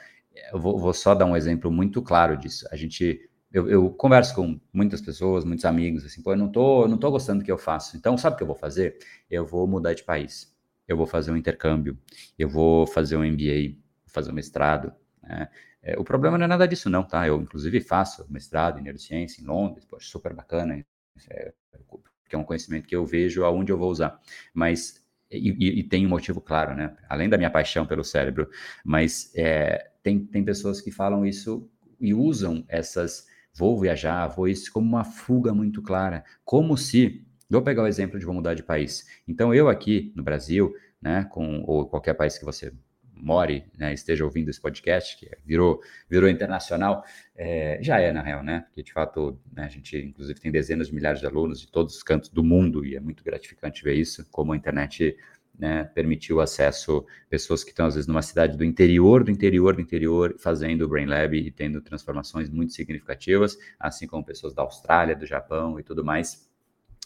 [0.51, 2.67] eu vou, vou, só dar um exemplo muito claro disso.
[2.71, 6.87] A gente, eu, eu, converso com muitas pessoas, muitos amigos, assim, pô, eu não tô,
[6.87, 7.97] não tô gostando do que eu faço.
[7.97, 8.97] Então, sabe o que eu vou fazer?
[9.29, 10.53] Eu vou mudar de país.
[10.87, 11.97] eu vou fazer um intercâmbio,
[12.37, 14.93] eu vou fazer um MBA, fazer um mestrado.
[15.23, 15.49] Né?
[15.81, 17.27] É, o problema não é nada disso, não, tá?
[17.27, 20.85] Eu, inclusive, faço mestrado em neurociência em Londres, poxa, super bacana,
[21.29, 21.53] é,
[21.87, 24.19] porque é um conhecimento que eu vejo aonde eu vou usar.
[24.53, 26.95] Mas, e, e, tem um motivo claro, né?
[27.09, 28.49] Além da minha paixão pelo cérebro,
[28.83, 34.71] mas é, tem, tem pessoas que falam isso e usam essas, vou viajar, vou isso,
[34.71, 38.63] como uma fuga muito clara, como se Vou pegar o exemplo de vou mudar de
[38.63, 39.05] país.
[39.27, 42.73] Então, eu aqui no Brasil, né, com, ou qualquer país que você
[43.15, 47.03] more, né, esteja ouvindo esse podcast, que virou, virou internacional,
[47.35, 48.61] é, já é, na real, né?
[48.67, 51.95] Porque, de fato, né, a gente, inclusive, tem dezenas de milhares de alunos de todos
[51.95, 55.17] os cantos do mundo e é muito gratificante ver isso, como a internet
[55.57, 59.75] né, permitiu acesso a pessoas que estão, às vezes, numa cidade do interior, do interior,
[59.75, 64.61] do interior, fazendo o Brain Lab e tendo transformações muito significativas, assim como pessoas da
[64.61, 66.45] Austrália, do Japão e tudo mais.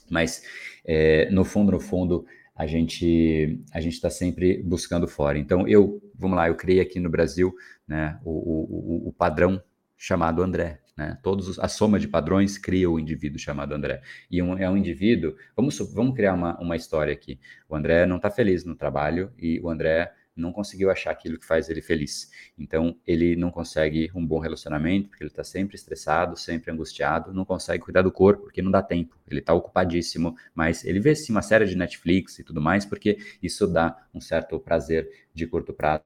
[0.10, 0.44] Mas,
[0.84, 2.26] é, no fundo, no fundo,
[2.60, 5.40] a gente a gente está sempre buscando fora.
[5.40, 7.56] Então, eu, vamos lá, eu criei aqui no Brasil
[7.88, 9.64] né, o, o, o padrão
[9.98, 10.82] chamado André.
[10.98, 11.18] Né?
[11.24, 14.02] Todos a soma de padrões cria o indivíduo chamado André.
[14.30, 15.36] E um, é um indivíduo.
[15.56, 17.40] Vamos, vamos criar uma, uma história aqui.
[17.70, 21.46] O André não está feliz no trabalho e o André não conseguiu achar aquilo que
[21.46, 22.32] faz ele feliz.
[22.58, 27.46] Então, ele não consegue um bom relacionamento, porque ele está sempre estressado, sempre angustiado, não
[27.46, 31.32] consegue cuidar do corpo, porque não dá tempo, ele está ocupadíssimo, mas ele vê sim
[31.32, 35.74] uma série de Netflix e tudo mais, porque isso dá um certo prazer de curto
[35.74, 36.04] prazo.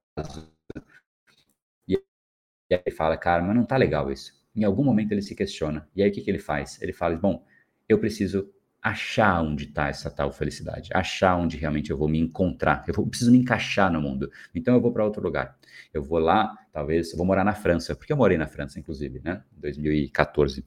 [1.88, 4.34] E aí ele fala, cara, mas não tá legal isso.
[4.55, 5.88] Em algum momento ele se questiona.
[5.95, 6.81] E aí o que, que ele faz?
[6.81, 7.45] Ele fala, bom,
[7.88, 8.51] eu preciso
[8.84, 13.07] achar onde está essa tal felicidade, achar onde realmente eu vou me encontrar, eu, vou,
[13.07, 14.29] preciso me encaixar no mundo.
[14.53, 15.57] Então eu vou para outro lugar.
[15.93, 19.21] Eu vou lá, talvez, eu vou morar na França, porque eu morei na França, inclusive,
[19.23, 20.65] né, em 2014.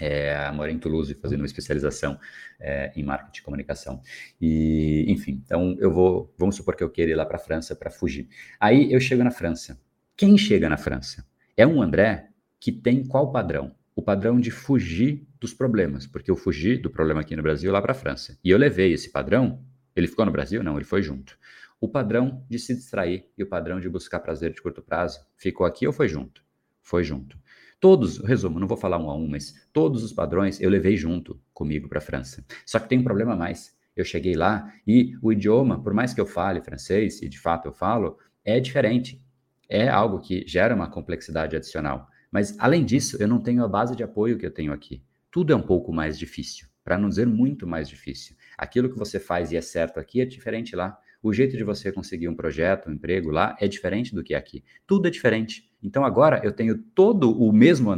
[0.00, 2.18] É, morei em Toulouse fazendo uma especialização
[2.58, 4.00] é, em marketing e comunicação.
[4.40, 7.76] E, enfim, então eu vou, vamos supor que eu queira ir lá para a França
[7.76, 8.26] para fugir.
[8.58, 9.78] Aí eu chego na França.
[10.16, 11.24] Quem chega na França?
[11.56, 12.28] É um André
[12.58, 13.72] que tem qual padrão?
[13.96, 17.80] O padrão de fugir dos problemas, porque eu fugi do problema aqui no Brasil lá
[17.80, 18.38] para a França.
[18.42, 19.64] E eu levei esse padrão,
[19.94, 20.62] ele ficou no Brasil?
[20.62, 21.38] Não, ele foi junto.
[21.80, 25.66] O padrão de se distrair e o padrão de buscar prazer de curto prazo ficou
[25.66, 26.42] aqui ou foi junto?
[26.80, 27.38] Foi junto.
[27.78, 31.38] Todos, resumo, não vou falar um a um, mas todos os padrões eu levei junto
[31.52, 32.44] comigo para a França.
[32.64, 33.76] Só que tem um problema a mais.
[33.94, 37.66] Eu cheguei lá e o idioma, por mais que eu fale francês, e de fato
[37.66, 39.22] eu falo, é diferente.
[39.68, 42.08] É algo que gera uma complexidade adicional.
[42.34, 45.00] Mas, além disso, eu não tenho a base de apoio que eu tenho aqui.
[45.30, 48.34] Tudo é um pouco mais difícil, para não dizer muito mais difícil.
[48.58, 50.98] Aquilo que você faz e é certo aqui é diferente lá.
[51.22, 54.64] O jeito de você conseguir um projeto, um emprego lá é diferente do que aqui.
[54.84, 55.70] Tudo é diferente.
[55.80, 57.92] Então, agora eu tenho todo o mesmo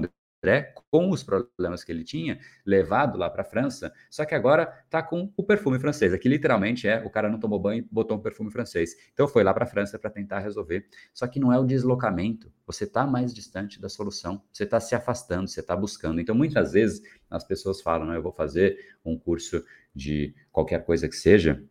[0.47, 4.73] André, com os problemas que ele tinha, levado lá para a França, só que agora
[4.85, 6.15] está com o perfume francês.
[6.15, 8.95] Aqui literalmente é, o cara não tomou banho e botou um perfume francês.
[9.13, 10.87] Então foi lá para a França para tentar resolver.
[11.13, 14.95] Só que não é o deslocamento, você está mais distante da solução, você está se
[14.95, 16.21] afastando, você está buscando.
[16.21, 21.17] Então muitas vezes as pessoas falam, eu vou fazer um curso de qualquer coisa que
[21.17, 21.63] seja,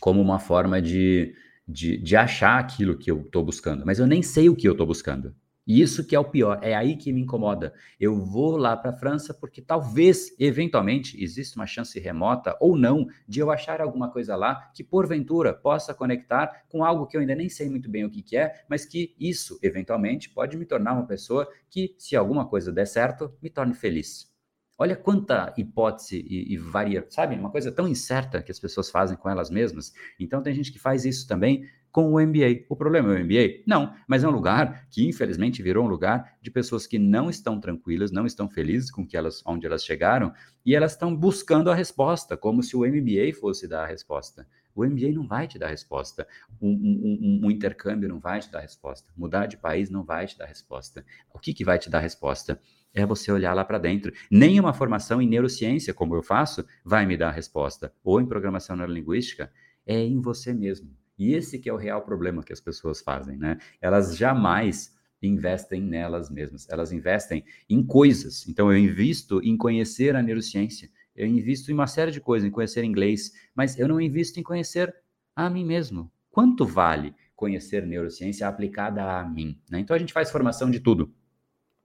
[0.00, 1.34] como uma forma de,
[1.66, 4.72] de, de achar aquilo que eu estou buscando, mas eu nem sei o que eu
[4.72, 5.34] estou buscando.
[5.70, 7.72] E isso que é o pior, é aí que me incomoda.
[8.00, 13.06] Eu vou lá para a França porque talvez, eventualmente, exista uma chance remota ou não
[13.28, 17.36] de eu achar alguma coisa lá que, porventura, possa conectar com algo que eu ainda
[17.36, 20.92] nem sei muito bem o que, que é, mas que isso, eventualmente, pode me tornar
[20.92, 24.28] uma pessoa que, se alguma coisa der certo, me torne feliz.
[24.76, 27.36] Olha quanta hipótese e, e varia, sabe?
[27.36, 29.92] Uma coisa tão incerta que as pessoas fazem com elas mesmas.
[30.18, 32.64] Então, tem gente que faz isso também com o MBA.
[32.68, 33.62] O problema é o MBA?
[33.66, 37.60] Não, mas é um lugar que infelizmente virou um lugar de pessoas que não estão
[37.60, 40.32] tranquilas, não estão felizes com que elas, onde elas chegaram
[40.64, 44.46] e elas estão buscando a resposta, como se o MBA fosse dar a resposta.
[44.74, 46.26] O MBA não vai te dar resposta.
[46.60, 49.12] Um, um, um, um, intercâmbio não vai te dar resposta.
[49.16, 51.04] Mudar de país não vai te dar resposta.
[51.34, 52.60] O que, que vai te dar resposta?
[52.94, 54.12] É você olhar lá para dentro.
[54.30, 57.92] Nem uma formação em neurociência, como eu faço, vai me dar resposta.
[58.02, 59.52] Ou em programação neurolinguística,
[59.86, 60.99] é em você mesmo.
[61.20, 63.58] E esse que é o real problema que as pessoas fazem, né?
[63.78, 68.48] Elas jamais investem nelas mesmas, elas investem em coisas.
[68.48, 72.50] Então eu invisto em conhecer a neurociência, eu invisto em uma série de coisas, em
[72.50, 74.96] conhecer inglês, mas eu não invisto em conhecer
[75.36, 76.10] a mim mesmo.
[76.30, 79.60] Quanto vale conhecer neurociência aplicada a mim?
[79.70, 79.80] Né?
[79.80, 81.12] Então a gente faz formação de tudo,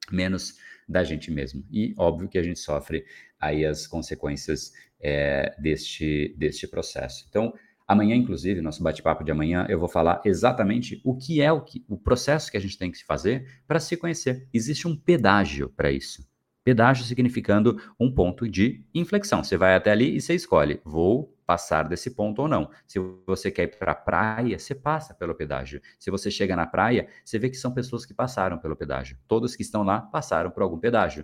[0.09, 0.57] menos
[0.87, 1.61] da gente mesmo.
[1.69, 3.03] E óbvio que a gente sofre
[3.37, 7.25] aí as consequências é, deste, deste processo.
[7.27, 7.53] Então,
[7.87, 11.85] Amanhã, inclusive, nosso bate-papo de amanhã, eu vou falar exatamente o que é o, que,
[11.87, 14.47] o processo que a gente tem que fazer para se conhecer.
[14.51, 16.27] Existe um pedágio para isso.
[16.63, 19.43] Pedágio significando um ponto de inflexão.
[19.43, 22.71] Você vai até ali e você escolhe: vou passar desse ponto ou não.
[22.87, 25.79] Se você quer ir para a praia, você passa pelo pedágio.
[25.99, 29.15] Se você chega na praia, você vê que são pessoas que passaram pelo pedágio.
[29.27, 31.23] Todos que estão lá passaram por algum pedágio.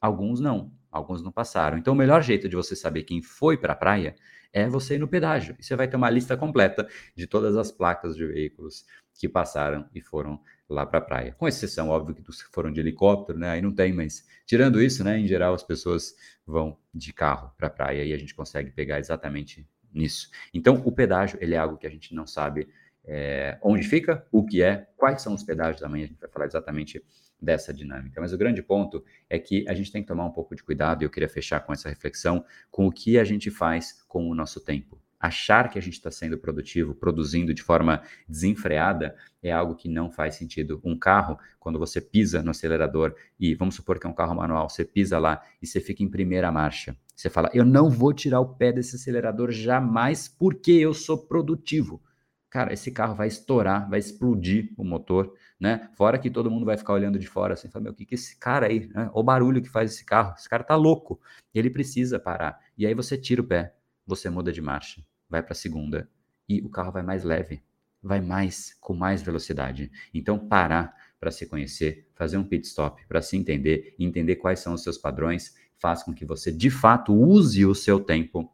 [0.00, 1.78] Alguns não, alguns não passaram.
[1.78, 4.16] Então, o melhor jeito de você saber quem foi para a praia
[4.52, 5.56] é você ir no pedágio.
[5.58, 8.84] E você vai ter uma lista completa de todas as placas de veículos
[9.14, 11.34] que passaram e foram lá para a praia.
[11.38, 12.22] Com exceção, óbvio, que
[12.52, 13.50] foram de helicóptero, né?
[13.50, 15.18] Aí não tem, mas tirando isso, né?
[15.18, 16.14] Em geral, as pessoas
[16.46, 20.30] vão de carro para a praia e a gente consegue pegar exatamente nisso.
[20.54, 22.68] Então, o pedágio, ele é algo que a gente não sabe
[23.04, 25.82] é, onde fica, o que é, quais são os pedágios.
[25.82, 27.04] Amanhã a gente vai falar exatamente
[27.40, 28.20] dessa dinâmica.
[28.20, 31.02] Mas o grande ponto é que a gente tem que tomar um pouco de cuidado,
[31.02, 34.34] e eu queria fechar com essa reflexão, com o que a gente faz com o
[34.34, 35.00] nosso tempo.
[35.18, 40.10] Achar que a gente está sendo produtivo, produzindo de forma desenfreada, é algo que não
[40.10, 40.80] faz sentido.
[40.82, 44.70] Um carro, quando você pisa no acelerador, e vamos supor que é um carro manual,
[44.70, 46.96] você pisa lá e você fica em primeira marcha.
[47.14, 52.02] Você fala, eu não vou tirar o pé desse acelerador jamais porque eu sou produtivo
[52.50, 55.90] cara, esse carro vai estourar, vai explodir o motor, né?
[55.94, 58.14] Fora que todo mundo vai ficar olhando de fora assim, fala, meu, o que que
[58.14, 59.10] esse cara aí, né?
[59.12, 61.20] O barulho que faz esse carro, esse cara tá louco,
[61.54, 62.58] ele precisa parar.
[62.78, 63.74] E aí você tira o pé,
[64.06, 66.08] você muda de marcha, vai para segunda
[66.48, 67.62] e o carro vai mais leve,
[68.02, 69.92] vai mais com mais velocidade.
[70.14, 74.72] Então parar para se conhecer, fazer um pit stop para se entender, entender quais são
[74.72, 78.50] os seus padrões, faz com que você de fato use o seu tempo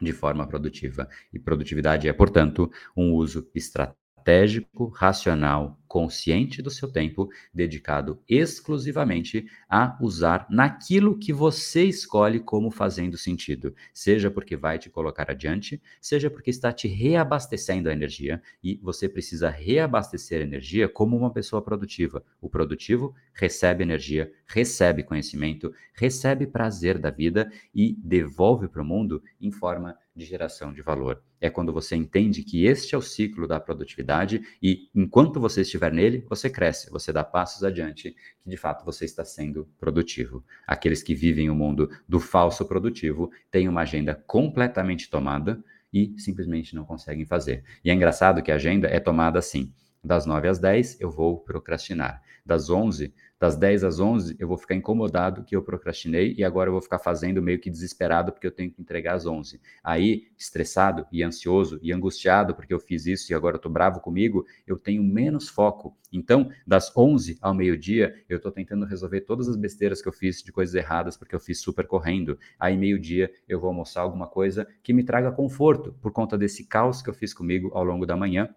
[0.00, 1.08] de forma produtiva.
[1.32, 4.03] E produtividade é, portanto, um uso estratégico,
[4.92, 13.16] racional consciente do seu tempo, dedicado exclusivamente a usar naquilo que você escolhe como fazendo
[13.16, 18.76] sentido, seja porque vai te colocar adiante, seja porque está te reabastecendo a energia e
[18.82, 22.24] você precisa reabastecer energia como uma pessoa produtiva.
[22.40, 29.22] O produtivo recebe energia, recebe conhecimento, recebe prazer da vida e devolve para o mundo
[29.40, 31.22] em forma de geração de valor.
[31.40, 35.92] É quando você entende que este é o ciclo da produtividade e enquanto você estiver
[35.92, 40.44] nele, você cresce, você dá passos adiante, que de fato você está sendo produtivo.
[40.66, 45.62] Aqueles que vivem o mundo do falso produtivo têm uma agenda completamente tomada
[45.92, 47.64] e simplesmente não conseguem fazer.
[47.84, 51.40] E é engraçado que a agenda é tomada assim: das 9 às 10 eu vou
[51.40, 53.12] procrastinar, das 11
[53.44, 56.80] das 10 às 11, eu vou ficar incomodado que eu procrastinei e agora eu vou
[56.80, 59.60] ficar fazendo meio que desesperado porque eu tenho que entregar às 11.
[59.82, 64.00] Aí, estressado e ansioso e angustiado porque eu fiz isso e agora eu tô bravo
[64.00, 65.94] comigo, eu tenho menos foco.
[66.10, 70.42] Então, das 11 ao meio-dia, eu tô tentando resolver todas as besteiras que eu fiz
[70.42, 72.38] de coisas erradas porque eu fiz super correndo.
[72.58, 77.02] Aí, meio-dia, eu vou almoçar alguma coisa que me traga conforto por conta desse caos
[77.02, 78.48] que eu fiz comigo ao longo da manhã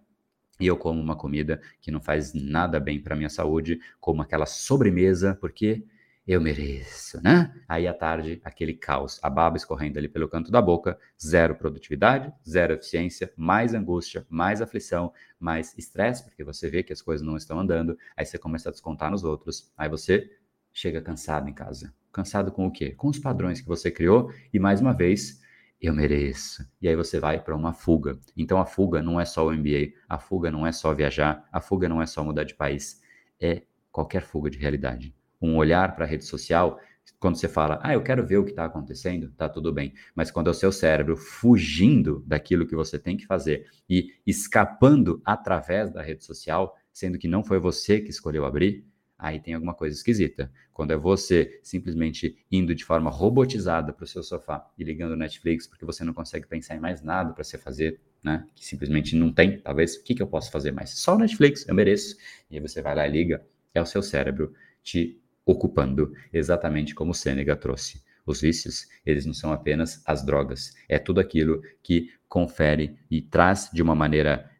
[0.60, 4.46] e eu como uma comida que não faz nada bem para minha saúde, como aquela
[4.46, 5.84] sobremesa, porque
[6.28, 7.54] eu mereço, né?
[7.66, 12.30] Aí à tarde, aquele caos, a baba escorrendo ali pelo canto da boca, zero produtividade,
[12.46, 17.34] zero eficiência, mais angústia, mais aflição, mais estresse, porque você vê que as coisas não
[17.34, 20.30] estão andando, aí você começa a descontar nos outros, aí você
[20.70, 21.94] chega cansado em casa.
[22.12, 22.90] Cansado com o quê?
[22.90, 25.40] Com os padrões que você criou e mais uma vez
[25.80, 26.66] eu mereço.
[26.80, 28.18] E aí você vai para uma fuga.
[28.36, 31.60] Então a fuga não é só o MBA, a fuga não é só viajar, a
[31.60, 33.00] fuga não é só mudar de país,
[33.40, 35.14] é qualquer fuga de realidade.
[35.40, 36.80] Um olhar para a rede social,
[37.20, 39.94] quando você fala, ah, eu quero ver o que está acontecendo, tá tudo bem.
[40.14, 45.22] Mas quando é o seu cérebro fugindo daquilo que você tem que fazer e escapando
[45.24, 48.84] através da rede social, sendo que não foi você que escolheu abrir,
[49.18, 50.50] aí tem alguma coisa esquisita.
[50.72, 55.16] Quando é você simplesmente indo de forma robotizada para o seu sofá e ligando o
[55.16, 58.46] Netflix porque você não consegue pensar em mais nada para você fazer, né?
[58.54, 60.90] Que simplesmente não tem, talvez, o que, que eu posso fazer mais?
[60.90, 62.16] Só o Netflix, eu mereço.
[62.48, 63.44] E aí você vai lá e liga,
[63.74, 68.02] é o seu cérebro te ocupando, exatamente como o Sênega trouxe.
[68.24, 73.70] Os vícios, eles não são apenas as drogas, é tudo aquilo que confere e traz
[73.72, 74.50] de uma maneira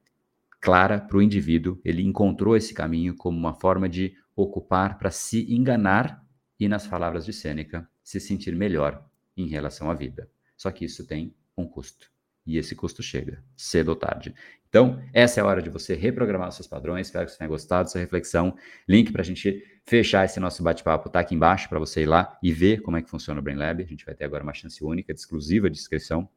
[0.61, 5.53] clara para o indivíduo, ele encontrou esse caminho como uma forma de ocupar para se
[5.53, 6.25] enganar
[6.61, 9.05] e, nas palavras de Sêneca, se sentir melhor
[9.37, 10.31] em relação à vida.
[10.57, 12.09] Só que isso tem um custo.
[12.47, 14.35] E esse custo chega, cedo ou tarde.
[14.69, 17.09] Então, essa é a hora de você reprogramar os seus padrões.
[17.09, 18.57] Espero que você tenha gostado dessa reflexão.
[18.89, 22.39] Link para a gente fechar esse nosso bate-papo está aqui embaixo para você ir lá
[22.43, 23.83] e ver como é que funciona o Brain Lab.
[23.83, 26.29] A gente vai ter agora uma chance única, exclusiva de inscrição.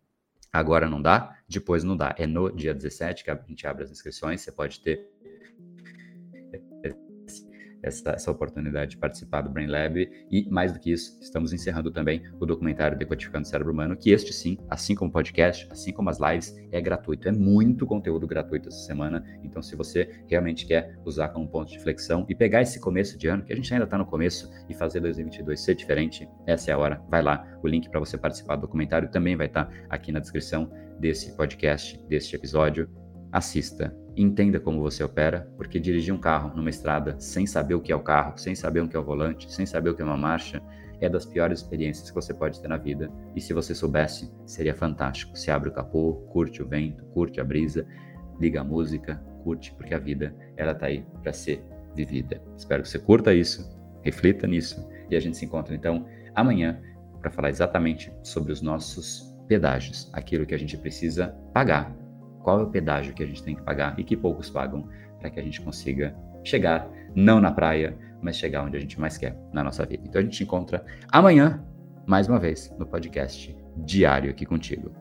[0.51, 2.13] Agora não dá, depois não dá.
[2.17, 4.41] É no dia 17 que a gente abre as inscrições.
[4.41, 5.10] Você pode ter
[7.83, 10.09] essa, essa oportunidade de participar do Brain Lab.
[10.29, 14.11] E, mais do que isso, estamos encerrando também o documentário Decodificando o Cérebro Humano, que
[14.11, 17.27] este sim, assim como o podcast, assim como as lives, é gratuito.
[17.27, 19.23] É muito conteúdo gratuito essa semana.
[19.43, 23.27] Então, se você realmente quer usar como ponto de flexão e pegar esse começo de
[23.27, 26.73] ano, que a gente ainda está no começo, e fazer 2022 ser diferente, essa é
[26.73, 27.01] a hora.
[27.09, 27.47] Vai lá.
[27.61, 31.35] O link para você participar do documentário também vai estar tá aqui na descrição desse
[31.35, 32.89] podcast, deste episódio.
[33.31, 37.91] Assista entenda como você opera, porque dirigir um carro numa estrada sem saber o que
[37.91, 40.05] é o carro, sem saber o que é o volante, sem saber o que é
[40.05, 40.61] uma marcha,
[40.99, 43.11] é das piores experiências que você pode ter na vida.
[43.35, 45.35] E se você soubesse, seria fantástico.
[45.35, 47.87] Se abre o capô, curte o vento, curte a brisa,
[48.39, 51.63] liga a música, curte, porque a vida ela tá aí para ser
[51.95, 52.41] vivida.
[52.55, 53.67] Espero que você curta isso,
[54.03, 56.05] reflita nisso e a gente se encontra então
[56.35, 56.79] amanhã
[57.19, 62.00] para falar exatamente sobre os nossos pedágios, aquilo que a gente precisa pagar
[62.43, 64.87] qual é o pedágio que a gente tem que pagar e que poucos pagam
[65.19, 69.17] para que a gente consiga chegar, não na praia, mas chegar onde a gente mais
[69.17, 70.03] quer na nossa vida.
[70.05, 71.63] Então a gente se encontra amanhã,
[72.05, 74.91] mais uma vez, no podcast diário aqui contigo.